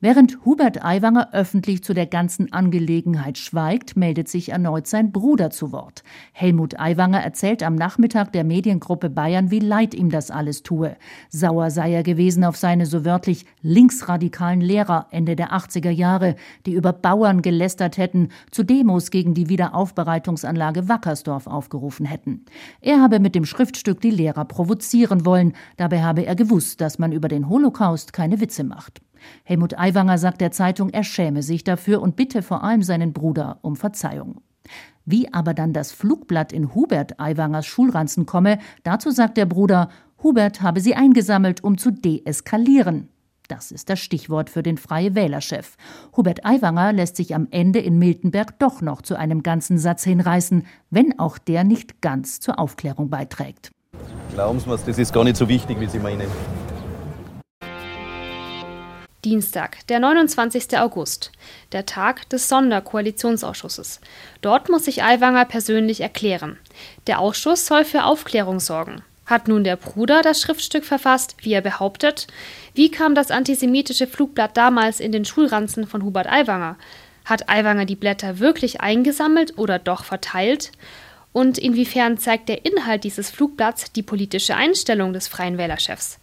Während 0.00 0.44
Hubert 0.44 0.84
Aiwanger 0.84 1.30
öffentlich 1.32 1.82
zu 1.82 1.92
der 1.92 2.06
ganzen 2.06 2.52
Angelegenheit 2.52 3.36
schweigt, 3.36 3.96
meldet 3.96 4.28
sich 4.28 4.50
erneut 4.50 4.86
sein 4.86 5.10
Bruder 5.10 5.50
zu 5.50 5.72
Wort. 5.72 6.04
Helmut 6.32 6.78
Aiwanger 6.78 7.20
erzählt 7.20 7.64
am 7.64 7.74
Nachmittag 7.74 8.32
der 8.32 8.44
Mediengruppe 8.44 9.10
Bayern, 9.10 9.50
wie 9.50 9.58
leid 9.58 9.94
ihm 9.94 10.08
das 10.08 10.30
alles 10.30 10.62
tue. 10.62 10.96
Sauer 11.30 11.72
sei 11.72 11.92
er 11.92 12.04
gewesen 12.04 12.44
auf 12.44 12.56
seine 12.56 12.86
so 12.86 13.04
wörtlich 13.04 13.44
linksradikalen 13.60 14.60
Lehrer 14.60 15.08
Ende 15.10 15.34
der 15.34 15.52
80er 15.52 15.90
Jahre, 15.90 16.36
die 16.64 16.74
über 16.74 16.92
Bauern 16.92 17.42
gelästert 17.42 17.98
hätten, 17.98 18.28
zu 18.52 18.62
Demos 18.62 19.10
gegen 19.10 19.34
die 19.34 19.48
Wiederaufbereitungsanlage 19.48 20.88
Wackersdorf 20.88 21.48
aufgerufen 21.48 22.06
hätten. 22.06 22.44
Er 22.80 23.00
habe 23.00 23.18
mit 23.18 23.34
dem 23.34 23.44
Schriftstück 23.44 24.00
die 24.00 24.12
Lehrer 24.12 24.44
provozieren 24.44 25.26
wollen, 25.26 25.54
dabei 25.76 26.04
habe 26.04 26.24
er 26.24 26.36
gewusst, 26.36 26.80
dass 26.80 27.00
man 27.00 27.10
über 27.10 27.26
den 27.26 27.48
Holocaust 27.48 28.12
keine 28.12 28.40
Witze 28.40 28.62
macht. 28.62 29.00
Helmut 29.44 29.78
Aiwanger 29.78 30.18
sagt 30.18 30.40
der 30.40 30.50
Zeitung, 30.50 30.90
er 30.90 31.04
schäme 31.04 31.42
sich 31.42 31.64
dafür 31.64 32.02
und 32.02 32.16
bitte 32.16 32.42
vor 32.42 32.62
allem 32.62 32.82
seinen 32.82 33.12
Bruder 33.12 33.58
um 33.62 33.76
Verzeihung. 33.76 34.40
Wie 35.04 35.32
aber 35.32 35.54
dann 35.54 35.72
das 35.72 35.92
Flugblatt 35.92 36.52
in 36.52 36.74
Hubert 36.74 37.18
Aiwangers 37.18 37.66
Schulranzen 37.66 38.26
komme, 38.26 38.58
dazu 38.82 39.10
sagt 39.10 39.36
der 39.36 39.46
Bruder, 39.46 39.88
Hubert 40.22 40.60
habe 40.60 40.80
sie 40.80 40.94
eingesammelt, 40.94 41.64
um 41.64 41.78
zu 41.78 41.90
deeskalieren. 41.90 43.08
Das 43.48 43.72
ist 43.72 43.88
das 43.88 43.98
Stichwort 43.98 44.50
für 44.50 44.62
den 44.62 44.76
Freie 44.76 45.14
Wählerchef. 45.14 45.76
Hubert 46.14 46.44
Aiwanger 46.44 46.92
lässt 46.92 47.16
sich 47.16 47.34
am 47.34 47.48
Ende 47.50 47.78
in 47.78 47.98
Miltenberg 47.98 48.58
doch 48.58 48.82
noch 48.82 49.00
zu 49.00 49.16
einem 49.16 49.42
ganzen 49.42 49.78
Satz 49.78 50.04
hinreißen, 50.04 50.66
wenn 50.90 51.18
auch 51.18 51.38
der 51.38 51.64
nicht 51.64 52.02
ganz 52.02 52.40
zur 52.40 52.58
Aufklärung 52.58 53.08
beiträgt. 53.08 53.70
Glauben 54.34 54.60
Sie 54.60 54.68
mir, 54.68 54.76
das 54.76 54.98
ist 54.98 55.14
gar 55.14 55.24
nicht 55.24 55.36
so 55.36 55.48
wichtig, 55.48 55.80
wie 55.80 55.86
Sie 55.86 55.98
meinen. 55.98 56.28
Dienstag, 59.28 59.86
der 59.88 60.00
29. 60.00 60.78
August, 60.78 61.32
der 61.72 61.84
Tag 61.84 62.30
des 62.30 62.48
Sonderkoalitionsausschusses. 62.48 64.00
Dort 64.40 64.70
muss 64.70 64.86
sich 64.86 65.02
Aiwanger 65.02 65.44
persönlich 65.44 66.00
erklären. 66.00 66.56
Der 67.06 67.18
Ausschuss 67.18 67.66
soll 67.66 67.84
für 67.84 68.04
Aufklärung 68.04 68.58
sorgen. 68.58 69.02
Hat 69.26 69.46
nun 69.46 69.64
der 69.64 69.76
Bruder 69.76 70.22
das 70.22 70.40
Schriftstück 70.40 70.86
verfasst, 70.86 71.36
wie 71.42 71.52
er 71.52 71.60
behauptet? 71.60 72.26
Wie 72.72 72.90
kam 72.90 73.14
das 73.14 73.30
antisemitische 73.30 74.06
Flugblatt 74.06 74.56
damals 74.56 74.98
in 74.98 75.12
den 75.12 75.26
Schulranzen 75.26 75.86
von 75.86 76.04
Hubert 76.04 76.26
Aiwanger? 76.26 76.78
Hat 77.26 77.50
Aiwanger 77.50 77.84
die 77.84 77.96
Blätter 77.96 78.38
wirklich 78.38 78.80
eingesammelt 78.80 79.58
oder 79.58 79.78
doch 79.78 80.04
verteilt? 80.04 80.72
Und 81.34 81.58
inwiefern 81.58 82.16
zeigt 82.16 82.48
der 82.48 82.64
Inhalt 82.64 83.04
dieses 83.04 83.28
Flugblatts 83.28 83.92
die 83.92 84.02
politische 84.02 84.56
Einstellung 84.56 85.12
des 85.12 85.28
Freien 85.28 85.58
Wählerchefs? 85.58 86.18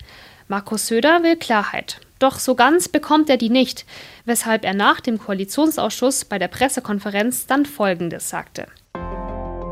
Markus 0.47 0.87
Söder 0.87 1.21
will 1.21 1.35
Klarheit. 1.35 1.99
Doch 2.19 2.39
so 2.39 2.55
ganz 2.55 2.87
bekommt 2.87 3.29
er 3.29 3.37
die 3.37 3.49
nicht, 3.49 3.85
weshalb 4.25 4.63
er 4.63 4.73
nach 4.73 5.01
dem 5.01 5.19
Koalitionsausschuss 5.19 6.25
bei 6.25 6.39
der 6.39 6.47
Pressekonferenz 6.47 7.45
dann 7.45 7.65
Folgendes 7.65 8.29
sagte. 8.29 8.67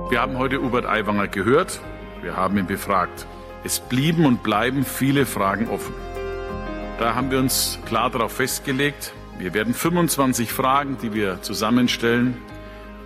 Wir 0.09 0.21
haben 0.21 0.37
heute 0.37 0.61
Hubert 0.61 0.85
Aiwanger 0.85 1.27
gehört. 1.27 1.79
Wir 2.21 2.35
haben 2.35 2.57
ihn 2.57 2.67
befragt. 2.67 3.25
Es 3.63 3.79
blieben 3.79 4.25
und 4.25 4.43
bleiben 4.43 4.85
viele 4.85 5.25
Fragen 5.25 5.69
offen. 5.69 5.93
Da 6.99 7.15
haben 7.15 7.31
wir 7.31 7.39
uns 7.39 7.79
klar 7.85 8.09
darauf 8.09 8.33
festgelegt, 8.33 9.13
wir 9.39 9.53
werden 9.53 9.73
25 9.73 10.51
Fragen, 10.51 10.97
die 11.01 11.13
wir 11.13 11.41
zusammenstellen, 11.41 12.37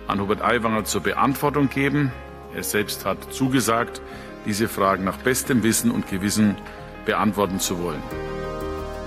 an 0.06 0.20
Hubert 0.20 0.42
Aiwanger 0.42 0.84
zur 0.84 1.02
Beantwortung 1.02 1.70
geben. 1.70 2.12
Er 2.54 2.62
selbst 2.62 3.04
hat 3.04 3.32
zugesagt, 3.32 4.02
diese 4.44 4.68
Fragen 4.68 5.04
nach 5.04 5.16
bestem 5.16 5.62
Wissen 5.62 5.90
und 5.90 6.08
Gewissen 6.08 6.56
beantworten 7.06 7.60
zu 7.60 7.82
wollen. 7.82 8.02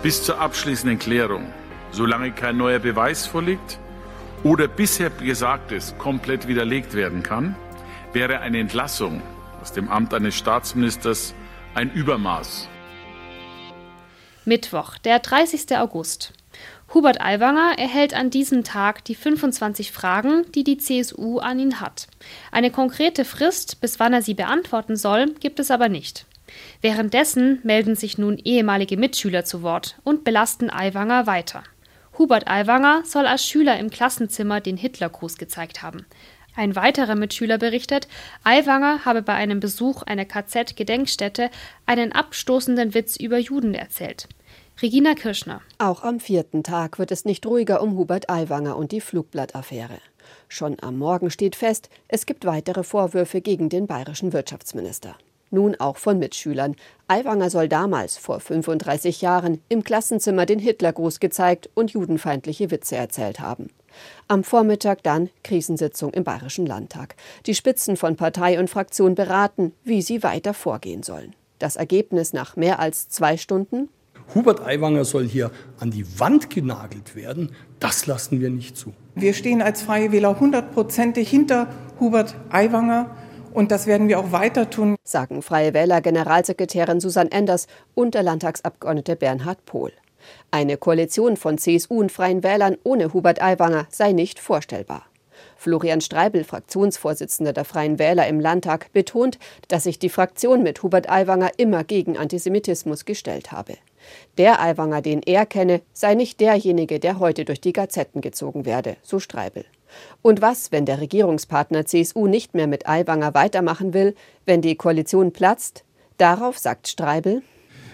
Bis 0.04 0.24
zur 0.24 0.40
abschließenden 0.40 0.98
Klärung, 0.98 1.54
solange 1.92 2.32
kein 2.32 2.58
neuer 2.58 2.80
Beweis 2.80 3.28
vorliegt 3.28 3.78
oder 4.44 4.68
bisher 4.68 5.12
Gesagtes 5.12 5.94
komplett 6.00 6.48
widerlegt 6.48 6.96
werden 6.96 7.22
kann, 7.22 7.56
wäre 8.12 8.40
eine 8.40 8.60
Entlassung 8.60 9.22
aus 9.62 9.74
dem 9.74 9.90
Amt 9.90 10.16
eines 10.16 10.36
Staatsministers 10.36 11.36
ein 11.76 11.92
Übermaß. 11.92 12.68
Mittwoch, 14.44 14.98
der 14.98 15.20
30. 15.20 15.78
August. 15.78 16.34
Hubert 16.96 17.22
Aiwanger 17.22 17.78
erhält 17.78 18.16
an 18.16 18.32
diesem 18.32 18.64
Tag 18.64 19.06
die 19.06 19.14
25 19.14 19.92
Fragen, 19.92 20.52
die 20.54 20.64
die 20.64 20.80
CSU 20.80 21.38
an 21.38 21.60
ihn 21.60 21.80
hat. 21.80 22.08
Eine 22.52 22.72
konkrete 22.72 23.24
Frist, 23.24 23.80
bis 23.82 24.00
wann 24.00 24.14
er 24.14 24.24
sie 24.24 24.34
beantworten 24.34 24.96
soll, 24.96 25.28
gibt 25.40 25.60
es 25.60 25.70
aber 25.70 25.90
nicht. 25.90 26.26
Währenddessen 26.82 27.60
melden 27.64 27.96
sich 27.96 28.18
nun 28.18 28.38
ehemalige 28.38 28.98
Mitschüler 28.98 29.46
zu 29.46 29.62
Wort 29.62 30.00
und 30.04 30.24
belasten 30.24 30.70
Aiwanger 30.70 31.28
weiter. 31.28 31.64
Hubert 32.18 32.48
Aiwanger 32.48 33.04
soll 33.06 33.26
als 33.26 33.46
Schüler 33.46 33.80
im 33.80 33.90
Klassenzimmer 33.90 34.62
den 34.62 34.78
Hitlergruß 34.78 35.38
gezeigt 35.38 35.82
haben. 35.82 36.06
Ein 36.56 36.76
weiterer 36.76 37.16
Mitschüler 37.16 37.58
berichtet, 37.58 38.08
Aiwanger 38.44 39.06
habe 39.06 39.22
bei 39.22 39.34
einem 39.34 39.60
Besuch 39.60 40.04
einer 40.04 40.26
KZ-Gedenkstätte 40.26 41.50
einen 41.86 42.12
abstoßenden 42.12 42.94
Witz 42.94 43.16
über 43.16 43.38
Juden 43.38 43.74
erzählt. 43.74 44.28
Regina 44.82 45.14
Kirschner. 45.14 45.62
Auch 45.78 46.04
am 46.04 46.20
vierten 46.20 46.64
Tag 46.64 47.00
wird 47.00 47.12
es 47.12 47.24
nicht 47.24 47.46
ruhiger 47.46 47.82
um 47.82 47.98
Hubert 47.98 48.30
Aiwanger 48.30 48.76
und 48.76 48.92
die 48.92 49.02
Flugblattaffäre. 49.02 50.00
Schon 50.50 50.78
am 50.82 50.98
Morgen 50.98 51.30
steht 51.30 51.56
fest, 51.56 51.90
es 52.08 52.26
gibt 52.26 52.46
weitere 52.46 52.84
Vorwürfe 52.84 53.42
gegen 53.42 53.70
den 53.70 53.88
bayerischen 53.88 54.34
Wirtschaftsminister. 54.34 55.16
Nun 55.52 55.76
auch 55.76 55.98
von 55.98 56.18
Mitschülern. 56.18 56.76
Aiwanger 57.08 57.50
soll 57.50 57.68
damals, 57.68 58.18
vor 58.18 58.40
35 58.40 59.22
Jahren, 59.22 59.62
im 59.68 59.84
Klassenzimmer 59.84 60.46
den 60.46 60.60
Hitlergruß 60.60 61.20
gezeigt 61.20 61.70
und 61.74 61.92
judenfeindliche 61.92 62.72
Witze 62.72 62.96
erzählt 62.96 63.42
haben. 63.42 63.68
Am 64.30 64.46
Vormittag 64.46 65.04
dann 65.04 65.30
Krisensitzung 65.44 66.14
im 66.14 66.24
Bayerischen 66.24 66.66
Landtag. 66.66 67.16
Die 67.46 67.54
Spitzen 67.54 67.98
von 67.98 68.16
Partei 68.16 68.60
und 68.60 68.70
Fraktion 68.70 69.14
beraten, 69.14 69.74
wie 69.84 70.02
sie 70.02 70.24
weiter 70.24 70.54
vorgehen 70.54 71.04
sollen. 71.04 71.36
Das 71.60 71.76
Ergebnis 71.76 72.32
nach 72.32 72.56
mehr 72.56 72.80
als 72.80 73.10
zwei 73.10 73.36
Stunden? 73.36 73.90
Hubert 74.34 74.66
Aiwanger 74.66 75.04
soll 75.04 75.28
hier 75.28 75.52
an 75.80 75.92
die 75.92 76.06
Wand 76.20 76.50
genagelt 76.50 77.16
werden. 77.16 77.52
Das 77.80 78.08
lassen 78.08 78.40
wir 78.40 78.50
nicht 78.50 78.78
zu. 78.78 78.94
Wir 79.16 79.34
stehen 79.34 79.62
als 79.62 79.82
Freie 79.82 80.14
Wähler 80.14 80.40
hundertprozentig 80.40 81.30
hinter 81.30 81.68
Hubert 82.00 82.36
Aiwanger. 82.50 83.16
Und 83.54 83.72
das 83.72 83.86
werden 83.86 84.08
wir 84.08 84.20
auch 84.20 84.32
weiter 84.32 84.70
tun, 84.70 84.96
sagen 85.04 85.42
Freie 85.42 85.74
Wähler 85.74 86.02
Generalsekretärin 86.02 87.02
Susanne 87.02 87.32
Enders 87.32 87.68
und 87.94 88.16
der 88.16 88.24
Landtagsabgeordnete 88.24 89.16
Bernhard 89.16 89.66
Pohl. 89.66 89.92
Eine 90.52 90.78
Koalition 90.78 91.36
von 91.36 91.58
CSU 91.58 92.00
und 92.00 92.12
Freien 92.12 92.44
Wählern 92.44 92.78
ohne 92.84 93.14
Hubert 93.14 93.42
Aiwanger 93.42 93.88
sei 93.90 94.14
nicht 94.14 94.40
vorstellbar. 94.40 95.06
Florian 95.58 96.02
Streibel, 96.02 96.44
Fraktionsvorsitzender 96.44 97.52
der 97.54 97.66
Freien 97.66 98.00
Wähler 98.00 98.28
im 98.28 98.40
Landtag, 98.40 98.92
betont, 98.94 99.38
dass 99.68 99.84
sich 99.84 100.00
die 100.00 100.10
Fraktion 100.10 100.64
mit 100.64 100.82
Hubert 100.84 101.10
Aiwanger 101.10 101.52
immer 101.58 101.84
gegen 101.84 102.18
Antisemitismus 102.18 103.06
gestellt 103.06 103.52
habe. 103.52 103.74
Der 104.38 104.62
Aiwanger, 104.62 105.02
den 105.02 105.22
er 105.24 105.46
kenne, 105.46 105.82
sei 105.94 106.16
nicht 106.16 106.40
derjenige, 106.40 107.00
der 107.00 107.20
heute 107.20 107.46
durch 107.46 107.62
die 107.62 107.74
Gazetten 107.74 108.22
gezogen 108.22 108.66
werde, 108.66 108.98
so 109.04 109.20
Streibel. 109.20 109.66
Und 110.22 110.42
was, 110.42 110.72
wenn 110.72 110.86
der 110.86 111.02
Regierungspartner 111.02 111.86
CSU 111.86 112.28
nicht 112.28 112.54
mehr 112.54 112.68
mit 112.68 112.88
Aiwanger 112.88 113.34
weitermachen 113.34 113.94
will, 113.94 114.16
wenn 114.46 114.62
die 114.62 114.76
Koalition 114.76 115.32
platzt? 115.32 115.84
Darauf 116.18 116.58
sagt 116.58 116.88
Streibel, 116.88 117.42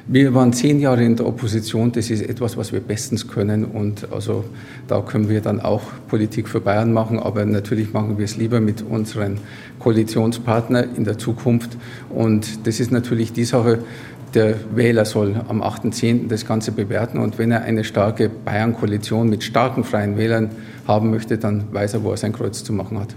wir 0.09 0.33
waren 0.33 0.53
zehn 0.53 0.79
Jahre 0.79 1.03
in 1.03 1.17
der 1.17 1.25
Opposition. 1.25 1.91
Das 1.91 2.09
ist 2.09 2.21
etwas, 2.21 2.55
was 2.55 2.71
wir 2.71 2.79
bestens 2.79 3.27
können. 3.27 3.65
Und 3.65 4.09
also 4.13 4.45
da 4.87 5.01
können 5.01 5.27
wir 5.27 5.41
dann 5.41 5.59
auch 5.59 5.81
Politik 6.07 6.47
für 6.47 6.61
Bayern 6.61 6.93
machen. 6.93 7.19
Aber 7.19 7.43
natürlich 7.43 7.91
machen 7.91 8.17
wir 8.17 8.23
es 8.23 8.37
lieber 8.37 8.61
mit 8.61 8.81
unseren 8.81 9.39
Koalitionspartnern 9.79 10.95
in 10.95 11.03
der 11.03 11.17
Zukunft. 11.17 11.77
Und 12.09 12.67
das 12.67 12.79
ist 12.79 12.91
natürlich 12.91 13.33
die 13.33 13.45
Sache, 13.45 13.79
der 14.33 14.55
Wähler 14.75 15.05
soll 15.05 15.41
am 15.47 15.61
8.10. 15.61 16.27
das 16.27 16.45
Ganze 16.45 16.71
bewerten. 16.71 17.19
Und 17.19 17.37
wenn 17.37 17.51
er 17.51 17.63
eine 17.63 17.83
starke 17.83 18.29
Bayern-Koalition 18.29 19.29
mit 19.29 19.43
starken 19.43 19.83
freien 19.83 20.17
Wählern 20.17 20.51
haben 20.87 21.09
möchte, 21.09 21.37
dann 21.37 21.73
weiß 21.73 21.95
er, 21.95 22.03
wo 22.03 22.11
er 22.11 22.17
sein 22.17 22.33
Kreuz 22.33 22.63
zu 22.63 22.73
machen 22.73 22.99
hat. 22.99 23.15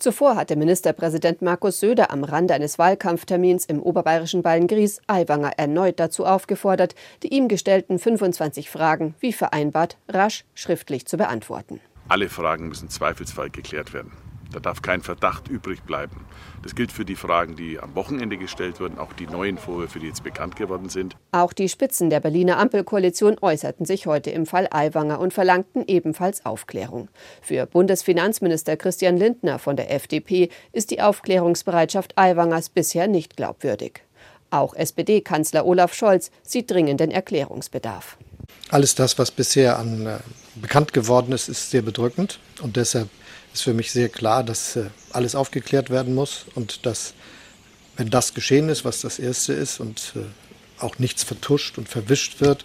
Zuvor 0.00 0.36
hatte 0.36 0.56
Ministerpräsident 0.56 1.42
Markus 1.42 1.80
Söder 1.80 2.10
am 2.10 2.24
Rande 2.24 2.54
eines 2.54 2.78
Wahlkampftermins 2.78 3.66
im 3.66 3.82
oberbayerischen 3.82 4.42
Beilngries 4.42 5.02
Aiwanger 5.06 5.52
erneut 5.58 6.00
dazu 6.00 6.24
aufgefordert, 6.24 6.94
die 7.22 7.34
ihm 7.34 7.48
gestellten 7.48 7.98
25 7.98 8.70
Fragen, 8.70 9.14
wie 9.20 9.34
vereinbart, 9.34 9.98
rasch 10.08 10.46
schriftlich 10.54 11.06
zu 11.06 11.18
beantworten. 11.18 11.80
Alle 12.08 12.30
Fragen 12.30 12.68
müssen 12.68 12.88
zweifelsfrei 12.88 13.50
geklärt 13.50 13.92
werden. 13.92 14.12
Da 14.52 14.60
darf 14.60 14.82
kein 14.82 15.02
Verdacht 15.02 15.48
übrig 15.48 15.82
bleiben. 15.82 16.26
Das 16.62 16.74
gilt 16.74 16.92
für 16.92 17.04
die 17.04 17.16
Fragen, 17.16 17.56
die 17.56 17.78
am 17.78 17.94
Wochenende 17.94 18.36
gestellt 18.36 18.80
wurden, 18.80 18.98
auch 18.98 19.12
die 19.12 19.26
neuen 19.26 19.58
Vorwürfe, 19.58 20.00
die 20.00 20.08
jetzt 20.08 20.24
bekannt 20.24 20.56
geworden 20.56 20.88
sind. 20.88 21.16
Auch 21.32 21.52
die 21.52 21.68
Spitzen 21.68 22.10
der 22.10 22.20
Berliner 22.20 22.58
Ampelkoalition 22.58 23.36
äußerten 23.40 23.86
sich 23.86 24.06
heute 24.06 24.30
im 24.30 24.46
Fall 24.46 24.68
Aiwanger 24.70 25.20
und 25.20 25.32
verlangten 25.32 25.84
ebenfalls 25.86 26.44
Aufklärung. 26.44 27.08
Für 27.42 27.66
Bundesfinanzminister 27.66 28.76
Christian 28.76 29.16
Lindner 29.16 29.58
von 29.58 29.76
der 29.76 29.92
FDP 29.92 30.50
ist 30.72 30.90
die 30.90 31.00
Aufklärungsbereitschaft 31.00 32.18
Aiwangers 32.18 32.68
bisher 32.68 33.06
nicht 33.06 33.36
glaubwürdig. 33.36 34.02
Auch 34.50 34.74
SPD-Kanzler 34.74 35.64
Olaf 35.64 35.94
Scholz 35.94 36.30
sieht 36.42 36.70
dringenden 36.70 37.12
Erklärungsbedarf. 37.12 38.18
Alles 38.70 38.94
das, 38.94 39.18
was 39.18 39.30
bisher 39.30 39.78
an 39.78 40.06
äh, 40.06 40.18
bekannt 40.56 40.92
geworden 40.92 41.32
ist, 41.32 41.48
ist 41.48 41.70
sehr 41.70 41.82
bedrückend 41.82 42.40
und 42.62 42.76
deshalb 42.76 43.08
ist 43.52 43.62
für 43.62 43.74
mich 43.74 43.92
sehr 43.92 44.08
klar, 44.08 44.44
dass 44.44 44.76
äh, 44.76 44.86
alles 45.12 45.34
aufgeklärt 45.34 45.90
werden 45.90 46.14
muss 46.14 46.46
und 46.54 46.86
dass, 46.86 47.14
wenn 47.96 48.10
das 48.10 48.34
geschehen 48.34 48.68
ist, 48.68 48.84
was 48.84 49.00
das 49.00 49.18
Erste 49.18 49.52
ist 49.52 49.80
und 49.80 50.14
äh, 50.16 50.82
auch 50.82 50.98
nichts 50.98 51.22
vertuscht 51.22 51.78
und 51.78 51.88
verwischt 51.88 52.40
wird, 52.40 52.64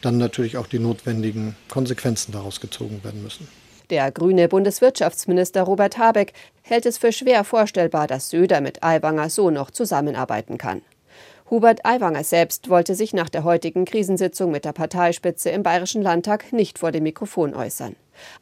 dann 0.00 0.18
natürlich 0.18 0.56
auch 0.56 0.66
die 0.66 0.78
notwendigen 0.78 1.56
Konsequenzen 1.68 2.32
daraus 2.32 2.60
gezogen 2.60 3.02
werden 3.04 3.22
müssen. 3.22 3.48
Der 3.90 4.10
grüne 4.10 4.48
Bundeswirtschaftsminister 4.48 5.62
Robert 5.62 5.98
Habeck 5.98 6.32
hält 6.62 6.86
es 6.86 6.98
für 6.98 7.12
schwer 7.12 7.44
vorstellbar, 7.44 8.06
dass 8.06 8.30
Söder 8.30 8.60
mit 8.60 8.82
Aiwanger 8.82 9.28
so 9.28 9.50
noch 9.50 9.70
zusammenarbeiten 9.70 10.58
kann. 10.58 10.82
Hubert 11.52 11.84
Aiwanger 11.84 12.24
selbst 12.24 12.70
wollte 12.70 12.94
sich 12.94 13.12
nach 13.12 13.28
der 13.28 13.44
heutigen 13.44 13.84
Krisensitzung 13.84 14.50
mit 14.50 14.64
der 14.64 14.72
Parteispitze 14.72 15.50
im 15.50 15.62
Bayerischen 15.62 16.00
Landtag 16.00 16.50
nicht 16.50 16.78
vor 16.78 16.92
dem 16.92 17.02
Mikrofon 17.02 17.52
äußern. 17.54 17.94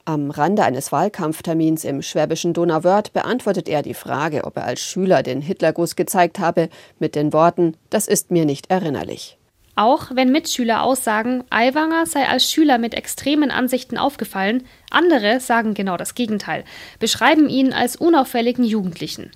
Am 0.05 0.31
Rande 0.31 0.62
eines 0.62 0.93
Wahlkampftermins 0.93 1.83
im 1.83 2.02
schwäbischen 2.02 2.52
Donauwörth 2.52 3.12
beantwortet 3.12 3.69
er 3.69 3.83
die 3.83 3.95
Frage, 3.95 4.45
ob 4.45 4.59
er 4.59 4.64
als 4.64 4.81
Schüler 4.81 5.25
den 5.25 5.40
Hitlergruß 5.40 5.97
gezeigt 5.97 6.38
habe, 6.38 6.69
mit 7.00 7.17
den 7.17 7.33
Worten: 7.33 7.76
Das 7.90 8.07
ist 8.07 8.31
mir 8.31 8.45
nicht 8.45 8.71
erinnerlich. 8.71 9.38
Auch 9.75 10.12
wenn 10.14 10.31
Mitschüler 10.31 10.85
aussagen, 10.85 11.43
Aiwanger 11.50 12.07
sei 12.07 12.29
als 12.29 12.49
Schüler 12.49 12.79
mit 12.79 12.95
extremen 12.95 13.50
Ansichten 13.50 13.99
aufgefallen, 13.99 14.62
andere 14.88 15.40
sagen 15.40 15.75
genau 15.75 15.97
das 15.97 16.14
Gegenteil, 16.14 16.62
beschreiben 17.00 17.49
ihn 17.49 17.73
als 17.73 17.97
unauffälligen 17.97 18.62
Jugendlichen. 18.62 19.33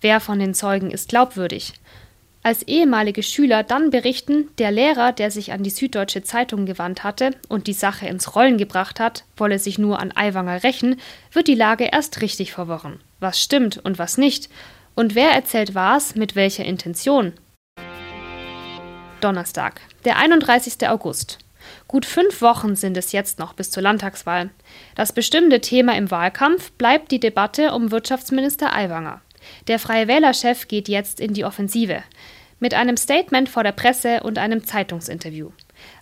Wer 0.00 0.20
von 0.20 0.38
den 0.38 0.54
Zeugen 0.54 0.90
ist 0.90 1.10
glaubwürdig? 1.10 1.74
Als 2.48 2.62
ehemalige 2.62 3.22
Schüler 3.22 3.62
dann 3.62 3.90
berichten, 3.90 4.48
der 4.56 4.70
Lehrer, 4.70 5.12
der 5.12 5.30
sich 5.30 5.52
an 5.52 5.62
die 5.62 5.68
Süddeutsche 5.68 6.22
Zeitung 6.22 6.64
gewandt 6.64 7.04
hatte 7.04 7.32
und 7.50 7.66
die 7.66 7.74
Sache 7.74 8.06
ins 8.06 8.34
Rollen 8.34 8.56
gebracht 8.56 9.00
hat, 9.00 9.24
wolle 9.36 9.58
sich 9.58 9.78
nur 9.78 9.98
an 9.98 10.16
Aiwanger 10.16 10.62
rächen, 10.62 10.98
wird 11.30 11.46
die 11.46 11.54
Lage 11.54 11.90
erst 11.92 12.22
richtig 12.22 12.52
verworren. 12.52 13.00
Was 13.20 13.38
stimmt 13.38 13.76
und 13.84 13.98
was 13.98 14.16
nicht? 14.16 14.48
Und 14.94 15.14
wer 15.14 15.32
erzählt 15.32 15.74
was 15.74 16.14
mit 16.14 16.36
welcher 16.36 16.64
Intention? 16.64 17.34
Donnerstag, 19.20 19.82
der 20.06 20.16
31. 20.16 20.88
August. 20.88 21.36
Gut 21.86 22.06
fünf 22.06 22.40
Wochen 22.40 22.76
sind 22.76 22.96
es 22.96 23.12
jetzt 23.12 23.38
noch 23.38 23.52
bis 23.52 23.70
zur 23.70 23.82
Landtagswahl. 23.82 24.48
Das 24.94 25.12
bestimmte 25.12 25.60
Thema 25.60 25.98
im 25.98 26.10
Wahlkampf 26.10 26.70
bleibt 26.72 27.10
die 27.10 27.20
Debatte 27.20 27.74
um 27.74 27.90
Wirtschaftsminister 27.90 28.74
Aiwanger. 28.74 29.20
Der 29.66 29.78
Freie 29.78 30.08
Wählerchef 30.08 30.66
geht 30.66 30.88
jetzt 30.88 31.20
in 31.20 31.34
die 31.34 31.44
Offensive. 31.44 32.02
Mit 32.60 32.74
einem 32.74 32.96
Statement 32.96 33.48
vor 33.48 33.62
der 33.62 33.72
Presse 33.72 34.22
und 34.22 34.38
einem 34.38 34.64
Zeitungsinterview. 34.64 35.50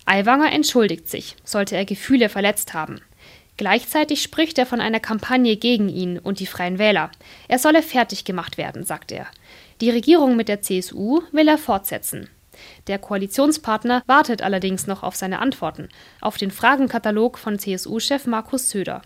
Aiwanger 0.05 0.51
entschuldigt 0.51 1.07
sich, 1.07 1.35
sollte 1.43 1.75
er 1.75 1.85
Gefühle 1.85 2.29
verletzt 2.29 2.73
haben. 2.73 2.99
Gleichzeitig 3.57 4.21
spricht 4.21 4.57
er 4.57 4.65
von 4.65 4.81
einer 4.81 4.99
Kampagne 4.99 5.57
gegen 5.57 5.89
ihn 5.89 6.19
und 6.19 6.39
die 6.39 6.45
Freien 6.45 6.77
Wähler. 6.77 7.11
Er 7.47 7.59
solle 7.59 7.81
fertig 7.81 8.23
gemacht 8.23 8.57
werden, 8.57 8.83
sagt 8.83 9.11
er. 9.11 9.27
Die 9.81 9.89
Regierung 9.89 10.35
mit 10.35 10.47
der 10.47 10.61
CSU 10.61 11.21
will 11.31 11.47
er 11.47 11.57
fortsetzen. 11.57 12.29
Der 12.87 12.97
Koalitionspartner 12.97 14.01
wartet 14.07 14.41
allerdings 14.41 14.87
noch 14.87 15.03
auf 15.03 15.15
seine 15.15 15.39
Antworten, 15.39 15.89
auf 16.21 16.37
den 16.37 16.49
Fragenkatalog 16.49 17.37
von 17.37 17.59
CSU-Chef 17.59 18.25
Markus 18.25 18.69
Söder. 18.69 19.01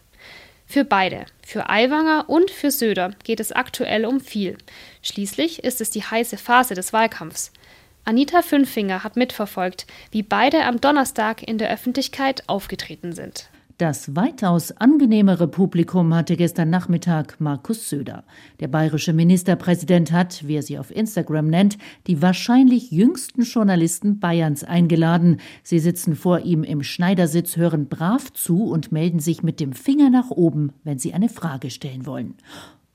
Für 0.72 0.86
beide, 0.86 1.25
für 1.46 1.70
Aiwanger 1.70 2.30
und 2.30 2.50
für 2.50 2.72
Söder, 2.72 3.12
geht 3.25 3.42
es 3.42 3.51
aktuell 3.51 4.06
um 4.06 4.22
viel. 4.22 4.58
Schließlich 5.01 5.66
ist 5.66 5.82
es 5.82 5.90
die 5.90 6.01
heiße 6.01 6.38
Phase 6.38 6.75
des 6.75 6.94
Wahlkampfs. 6.94 7.51
Anita 8.06 8.42
Fünfinger 8.42 9.04
hat 9.04 9.18
mitverfolgt, 9.18 9.86
wie 10.12 10.24
beide 10.24 10.63
am 10.63 10.80
Donnerstag 10.80 11.44
in 11.44 11.58
der 11.58 11.70
Öffentlichkeit 11.70 12.48
aufgetreten 12.48 13.12
sind. 13.12 13.50
Das 13.82 14.16
weitaus 14.16 14.72
angenehmere 14.74 15.48
Publikum 15.48 16.14
hatte 16.14 16.38
gestern 16.38 16.70
Nachmittag 16.70 17.42
Markus 17.42 17.90
Söder. 17.90 18.26
Der 18.60 18.68
bayerische 18.68 19.12
Ministerpräsident 19.12 20.12
hat, 20.12 20.48
wie 20.48 20.58
er 20.58 20.62
sie 20.62 20.78
auf 20.78 20.96
Instagram 20.96 21.48
nennt, 21.48 21.80
die 22.06 22.22
wahrscheinlich 22.22 22.92
jüngsten 22.92 23.42
Journalisten 23.42 24.20
Bayerns 24.20 24.64
eingeladen. 24.64 25.38
Sie 25.64 25.80
sitzen 25.80 26.16
vor 26.16 26.42
ihm 26.42 26.64
im 26.64 26.84
Schneidersitz, 26.84 27.58
hören 27.58 27.88
brav 27.88 28.32
zu 28.34 28.66
und 28.66 28.92
melden 28.92 29.20
sich 29.20 29.42
mit 29.42 29.60
dem 29.60 29.74
Finger 29.74 30.12
nach 30.12 30.30
oben, 30.30 30.74
wenn 30.84 31.00
sie 31.00 31.16
eine 31.16 31.28
Frage 31.28 31.72
stellen 31.72 32.06
wollen. 32.06 32.36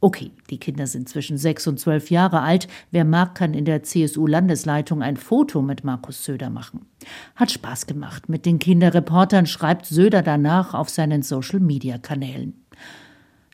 Okay, 0.06 0.30
die 0.50 0.58
Kinder 0.58 0.86
sind 0.86 1.08
zwischen 1.08 1.36
sechs 1.36 1.66
und 1.66 1.80
zwölf 1.80 2.12
Jahre 2.12 2.42
alt. 2.42 2.68
Wer 2.92 3.04
mag, 3.04 3.34
kann 3.34 3.54
in 3.54 3.64
der 3.64 3.82
CSU-Landesleitung 3.82 5.02
ein 5.02 5.16
Foto 5.16 5.62
mit 5.62 5.82
Markus 5.82 6.24
Söder 6.24 6.48
machen. 6.48 6.86
Hat 7.34 7.50
Spaß 7.50 7.88
gemacht 7.88 8.28
mit 8.28 8.46
den 8.46 8.60
Kinderreportern, 8.60 9.46
schreibt 9.46 9.84
Söder 9.84 10.22
danach 10.22 10.74
auf 10.74 10.90
seinen 10.90 11.22
Social-Media-Kanälen. 11.22 12.65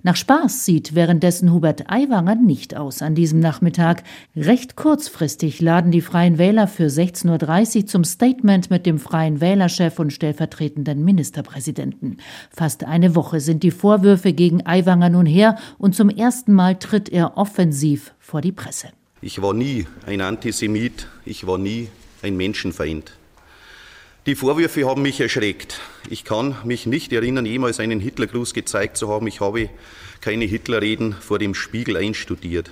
Nach 0.04 0.16
Spaß 0.16 0.64
sieht 0.64 0.96
währenddessen 0.96 1.52
Hubert 1.52 1.88
Aiwanger 1.88 2.34
nicht 2.34 2.76
aus 2.76 3.02
an 3.02 3.14
diesem 3.14 3.38
Nachmittag. 3.38 4.02
Recht 4.34 4.74
kurzfristig 4.74 5.60
laden 5.60 5.92
die 5.92 6.00
Freien 6.00 6.38
Wähler 6.38 6.66
für 6.66 6.86
16.30 6.86 7.76
Uhr 7.76 7.86
zum 7.86 8.02
Statement 8.02 8.68
mit 8.68 8.84
dem 8.84 8.98
Freien 8.98 9.40
Wählerchef 9.40 10.00
und 10.00 10.12
stellvertretenden 10.12 11.04
Ministerpräsidenten. 11.04 12.16
Fast 12.50 12.82
eine 12.82 13.14
Woche 13.14 13.38
sind 13.38 13.62
die 13.62 13.70
Vorwürfe 13.70 14.32
gegen 14.32 14.66
Aiwanger 14.66 15.10
nun 15.10 15.26
her 15.26 15.56
und 15.78 15.94
zum 15.94 16.10
ersten 16.10 16.52
Mal 16.52 16.80
tritt 16.80 17.08
er 17.08 17.36
offensiv 17.36 18.12
vor 18.18 18.40
die 18.40 18.52
Presse. 18.52 18.88
Ich 19.20 19.40
war 19.40 19.54
nie 19.54 19.86
ein 20.04 20.20
Antisemit, 20.20 21.06
ich 21.24 21.46
war 21.46 21.58
nie 21.58 21.88
ein 22.22 22.36
Menschenfeind. 22.36 23.12
Die 24.24 24.36
Vorwürfe 24.36 24.86
haben 24.86 25.02
mich 25.02 25.20
erschreckt. 25.20 25.80
Ich 26.08 26.22
kann 26.22 26.56
mich 26.62 26.86
nicht 26.86 27.12
erinnern, 27.12 27.44
jemals 27.44 27.80
einen 27.80 27.98
Hitlergruß 27.98 28.54
gezeigt 28.54 28.96
zu 28.96 29.08
haben. 29.08 29.26
Ich 29.26 29.40
habe 29.40 29.68
keine 30.20 30.44
Hitlerreden 30.44 31.12
vor 31.12 31.40
dem 31.40 31.56
Spiegel 31.56 31.96
einstudiert. 31.96 32.70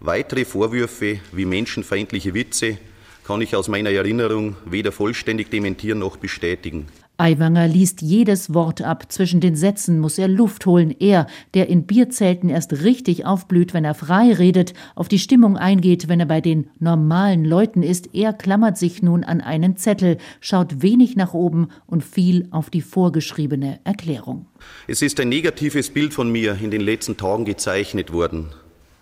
Weitere 0.00 0.46
Vorwürfe 0.46 1.20
wie 1.32 1.44
menschenfeindliche 1.44 2.32
Witze 2.32 2.78
kann 3.26 3.42
ich 3.42 3.54
aus 3.54 3.68
meiner 3.68 3.90
Erinnerung 3.90 4.56
weder 4.64 4.90
vollständig 4.90 5.50
dementieren 5.50 5.98
noch 5.98 6.16
bestätigen. 6.16 6.88
Aiwanger 7.20 7.66
liest 7.66 8.00
jedes 8.00 8.54
Wort 8.54 8.80
ab. 8.80 9.10
Zwischen 9.10 9.40
den 9.40 9.56
Sätzen 9.56 9.98
muss 9.98 10.18
er 10.18 10.28
Luft 10.28 10.66
holen. 10.66 10.94
Er, 11.00 11.26
der 11.52 11.68
in 11.68 11.84
Bierzelten 11.84 12.48
erst 12.48 12.84
richtig 12.84 13.26
aufblüht, 13.26 13.74
wenn 13.74 13.84
er 13.84 13.94
frei 13.94 14.32
redet, 14.32 14.72
auf 14.94 15.08
die 15.08 15.18
Stimmung 15.18 15.56
eingeht, 15.56 16.08
wenn 16.08 16.20
er 16.20 16.26
bei 16.26 16.40
den 16.40 16.70
normalen 16.78 17.44
Leuten 17.44 17.82
ist, 17.82 18.14
er 18.14 18.32
klammert 18.32 18.78
sich 18.78 19.02
nun 19.02 19.24
an 19.24 19.40
einen 19.40 19.76
Zettel, 19.76 20.18
schaut 20.40 20.80
wenig 20.80 21.16
nach 21.16 21.34
oben 21.34 21.68
und 21.86 22.04
viel 22.04 22.46
auf 22.52 22.70
die 22.70 22.82
vorgeschriebene 22.82 23.80
Erklärung. 23.82 24.46
Es 24.86 25.02
ist 25.02 25.18
ein 25.18 25.28
negatives 25.28 25.90
Bild 25.90 26.14
von 26.14 26.30
mir 26.30 26.56
in 26.62 26.70
den 26.70 26.82
letzten 26.82 27.16
Tagen 27.16 27.44
gezeichnet 27.44 28.12
worden. 28.12 28.50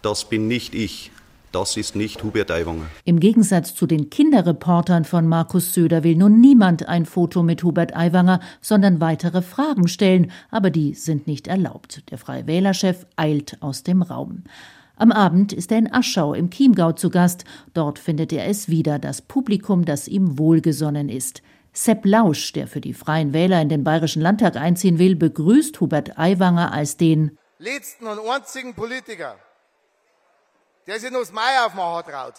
Das 0.00 0.29
bin 0.29 0.48
nicht 0.48 0.74
ich. 0.74 1.11
Das 1.57 1.75
ist 1.79 1.97
nicht 1.97 2.23
Hubert 2.23 2.51
Aiwanger. 2.51 2.85
Im 3.07 3.19
Gegensatz 3.19 3.75
zu 3.75 3.87
den 3.87 4.11
Kinderreportern 4.11 5.07
von 5.07 5.27
Markus 5.27 5.73
Söder 5.73 6.05
will 6.05 6.14
nun 6.14 6.38
niemand 6.38 6.87
ein 6.87 7.07
Foto 7.07 7.42
mit 7.42 7.62
Hubert 7.64 7.97
Aiwanger, 7.97 8.40
sondern 8.61 9.01
weitere 9.01 9.40
Fragen 9.40 9.88
stellen, 9.88 10.31
aber 10.51 10.69
die 10.69 10.92
sind 10.92 11.27
nicht 11.27 11.47
erlaubt. 11.47 12.03
Der 12.11 12.19
Freie 12.19 12.47
Wählerchef 12.47 13.07
eilt 13.16 13.62
aus 13.62 13.85
dem 13.85 14.03
Raum. 14.03 14.45
Am 14.97 15.11
Abend 15.11 15.55
ist 15.55 15.73
er 15.73 15.79
in 15.79 15.90
Aschau 15.90 16.35
im 16.35 16.51
Chiemgau 16.51 16.92
zu 16.92 17.09
Gast. 17.09 17.45
Dort 17.73 17.99
findet 17.99 18.35
er 18.35 18.47
es 18.49 18.69
wieder, 18.69 18.99
das 18.99 19.23
Publikum, 19.23 19.87
das 19.87 20.09
ihm 20.09 20.38
wohlgesonnen 20.38 21.09
ist. 21.09 21.40
Sepp 21.73 22.05
Lausch, 22.05 22.53
der 22.53 22.66
für 22.66 22.83
die 22.83 22.92
Freien 22.92 23.33
Wähler 23.33 23.62
in 23.62 23.71
den 23.71 23.83
Bayerischen 23.83 24.21
Landtag 24.21 24.57
einziehen 24.57 24.99
will, 24.99 25.16
begrüßt 25.16 25.81
Hubert 25.81 26.19
Aiwanger 26.19 26.75
als 26.75 26.99
den 26.99 27.38
letzten 27.59 28.07
und 28.07 28.19
einzigen 28.29 28.75
Politiker, 28.75 29.37
der 30.87 31.01
sich 31.01 31.11
noch 31.11 31.20
das 31.20 31.33
Mai 31.33 31.64
aufmachen 31.64 32.12
traut, 32.12 32.35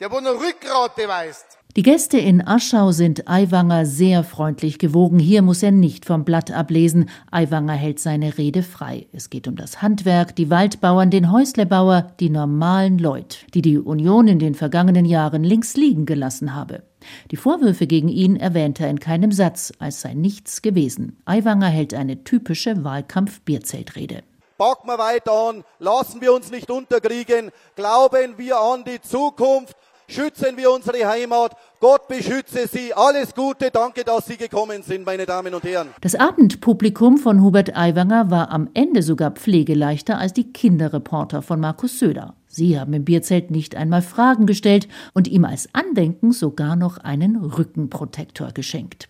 der 0.00 0.10
wo 0.10 0.20
noch 0.20 0.40
Rückgrat 0.40 0.96
beweist. 0.96 1.58
Die 1.76 1.82
Gäste 1.82 2.18
in 2.18 2.46
Aschau 2.46 2.92
sind 2.92 3.26
Aiwanger 3.28 3.84
sehr 3.84 4.22
freundlich 4.22 4.78
gewogen. 4.78 5.18
Hier 5.18 5.42
muss 5.42 5.60
er 5.60 5.72
nicht 5.72 6.04
vom 6.04 6.24
Blatt 6.24 6.52
ablesen. 6.52 7.08
Aiwanger 7.32 7.72
hält 7.72 7.98
seine 7.98 8.38
Rede 8.38 8.62
frei. 8.62 9.08
Es 9.12 9.28
geht 9.28 9.48
um 9.48 9.56
das 9.56 9.82
Handwerk, 9.82 10.36
die 10.36 10.50
Waldbauern, 10.50 11.10
den 11.10 11.32
Häuslebauer, 11.32 12.12
die 12.20 12.30
normalen 12.30 12.98
Leute, 12.98 13.38
die 13.54 13.62
die 13.62 13.76
Union 13.76 14.28
in 14.28 14.38
den 14.38 14.54
vergangenen 14.54 15.04
Jahren 15.04 15.42
links 15.42 15.74
liegen 15.74 16.06
gelassen 16.06 16.54
habe. 16.54 16.84
Die 17.32 17.36
Vorwürfe 17.36 17.88
gegen 17.88 18.08
ihn 18.08 18.36
erwähnt 18.36 18.78
er 18.78 18.88
in 18.88 19.00
keinem 19.00 19.32
Satz, 19.32 19.72
als 19.80 20.00
sei 20.00 20.14
nichts 20.14 20.62
gewesen. 20.62 21.18
Aiwanger 21.24 21.66
hält 21.66 21.92
eine 21.92 22.22
typische 22.22 22.84
Wahlkampf-Bierzeltrede. 22.84 24.22
Packen 24.64 24.88
wir 24.88 24.98
weiter 24.98 25.30
an, 25.30 25.62
lassen 25.78 26.22
wir 26.22 26.32
uns 26.32 26.50
nicht 26.50 26.70
unterkriegen, 26.70 27.50
glauben 27.76 28.38
wir 28.38 28.56
an 28.56 28.82
die 28.82 28.98
Zukunft, 28.98 29.76
schützen 30.08 30.56
wir 30.56 30.70
unsere 30.70 31.06
Heimat, 31.06 31.54
Gott 31.80 32.08
beschütze 32.08 32.66
Sie, 32.66 32.94
alles 32.94 33.34
Gute, 33.34 33.70
danke, 33.70 34.04
dass 34.04 34.24
Sie 34.24 34.38
gekommen 34.38 34.82
sind, 34.82 35.04
meine 35.04 35.26
Damen 35.26 35.52
und 35.52 35.64
Herren. 35.64 35.88
Das 36.00 36.14
Abendpublikum 36.14 37.18
von 37.18 37.42
Hubert 37.42 37.76
Aiwanger 37.76 38.30
war 38.30 38.50
am 38.50 38.70
Ende 38.72 39.02
sogar 39.02 39.32
pflegeleichter 39.32 40.16
als 40.16 40.32
die 40.32 40.50
Kinderreporter 40.50 41.42
von 41.42 41.60
Markus 41.60 41.98
Söder. 41.98 42.32
Sie 42.46 42.80
haben 42.80 42.94
im 42.94 43.04
Bierzelt 43.04 43.50
nicht 43.50 43.76
einmal 43.76 44.00
Fragen 44.00 44.46
gestellt 44.46 44.88
und 45.12 45.28
ihm 45.28 45.44
als 45.44 45.68
Andenken 45.74 46.32
sogar 46.32 46.74
noch 46.74 46.96
einen 46.96 47.36
Rückenprotektor 47.36 48.52
geschenkt. 48.52 49.08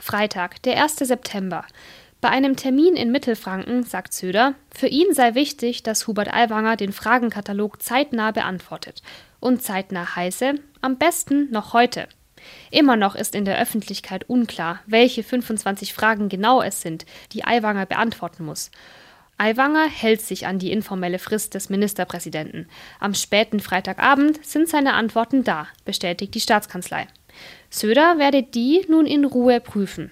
Freitag, 0.00 0.62
der 0.62 0.82
1. 0.82 0.96
September. 0.96 1.64
Bei 2.24 2.30
einem 2.30 2.56
Termin 2.56 2.96
in 2.96 3.12
Mittelfranken 3.12 3.82
sagt 3.82 4.14
Söder, 4.14 4.54
für 4.74 4.86
ihn 4.86 5.12
sei 5.12 5.34
wichtig, 5.34 5.82
dass 5.82 6.06
Hubert 6.06 6.32
Aiwanger 6.32 6.74
den 6.74 6.94
Fragenkatalog 6.94 7.82
zeitnah 7.82 8.30
beantwortet. 8.30 9.02
Und 9.40 9.62
zeitnah 9.62 10.16
heiße, 10.16 10.54
am 10.80 10.96
besten 10.96 11.50
noch 11.50 11.74
heute. 11.74 12.08
Immer 12.70 12.96
noch 12.96 13.14
ist 13.14 13.34
in 13.34 13.44
der 13.44 13.60
Öffentlichkeit 13.60 14.24
unklar, 14.26 14.80
welche 14.86 15.22
25 15.22 15.92
Fragen 15.92 16.30
genau 16.30 16.62
es 16.62 16.80
sind, 16.80 17.04
die 17.32 17.44
Aiwanger 17.44 17.84
beantworten 17.84 18.46
muss. 18.46 18.70
Aiwanger 19.36 19.86
hält 19.86 20.22
sich 20.22 20.46
an 20.46 20.58
die 20.58 20.72
informelle 20.72 21.18
Frist 21.18 21.52
des 21.52 21.68
Ministerpräsidenten. 21.68 22.70
Am 23.00 23.12
späten 23.12 23.60
Freitagabend 23.60 24.42
sind 24.46 24.70
seine 24.70 24.94
Antworten 24.94 25.44
da, 25.44 25.66
bestätigt 25.84 26.34
die 26.34 26.40
Staatskanzlei. 26.40 27.06
Söder 27.68 28.16
werde 28.16 28.42
die 28.42 28.86
nun 28.88 29.04
in 29.04 29.26
Ruhe 29.26 29.60
prüfen. 29.60 30.10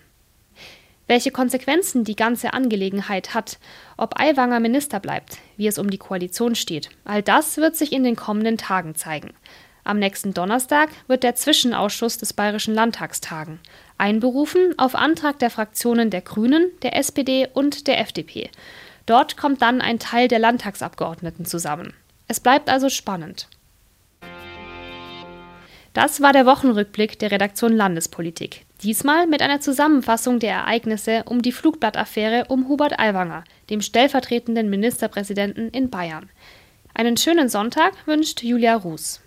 Welche 1.08 1.30
Konsequenzen 1.30 2.04
die 2.04 2.16
ganze 2.16 2.52
Angelegenheit 2.52 3.34
hat, 3.34 3.58
ob 3.96 4.18
Aiwanger 4.18 4.60
Minister 4.60 5.00
bleibt, 5.00 5.38
wie 5.56 5.66
es 5.66 5.78
um 5.78 5.90
die 5.90 5.98
Koalition 5.98 6.54
steht, 6.54 6.90
all 7.04 7.22
das 7.22 7.56
wird 7.56 7.76
sich 7.76 7.92
in 7.92 8.04
den 8.04 8.16
kommenden 8.16 8.56
Tagen 8.56 8.94
zeigen. 8.94 9.34
Am 9.84 9.98
nächsten 9.98 10.32
Donnerstag 10.32 10.90
wird 11.08 11.24
der 11.24 11.34
Zwischenausschuss 11.34 12.16
des 12.16 12.32
Bayerischen 12.32 12.74
Landtags 12.74 13.20
tagen, 13.20 13.58
einberufen 13.98 14.78
auf 14.78 14.94
Antrag 14.94 15.40
der 15.40 15.50
Fraktionen 15.50 16.08
der 16.10 16.20
Grünen, 16.20 16.70
der 16.82 16.96
SPD 16.96 17.48
und 17.52 17.88
der 17.88 17.98
FDP. 17.98 18.50
Dort 19.06 19.36
kommt 19.36 19.60
dann 19.60 19.80
ein 19.80 19.98
Teil 19.98 20.28
der 20.28 20.38
Landtagsabgeordneten 20.38 21.44
zusammen. 21.44 21.94
Es 22.28 22.38
bleibt 22.38 22.70
also 22.70 22.88
spannend. 22.88 23.48
Das 25.92 26.22
war 26.22 26.33
der 26.33 26.46
Wochenrückblick 26.46 27.18
der 27.18 27.31
Redaktion 27.31 27.72
Landespolitik. 27.72 28.64
Diesmal 28.83 29.26
mit 29.26 29.42
einer 29.42 29.61
Zusammenfassung 29.61 30.38
der 30.38 30.52
Ereignisse 30.52 31.24
um 31.26 31.42
die 31.42 31.52
Flugblattaffäre 31.52 32.46
um 32.48 32.68
Hubert 32.68 32.98
Aiwanger, 32.98 33.44
dem 33.70 33.81
stellvertretenden 33.81 34.70
Ministerpräsidenten 34.70 35.68
in 35.68 35.90
Bayern. 35.90 36.31
Einen 36.94 37.16
schönen 37.16 37.48
Sonntag 37.48 37.92
wünscht 38.07 38.42
Julia 38.42 38.74
Ruß. 38.74 39.21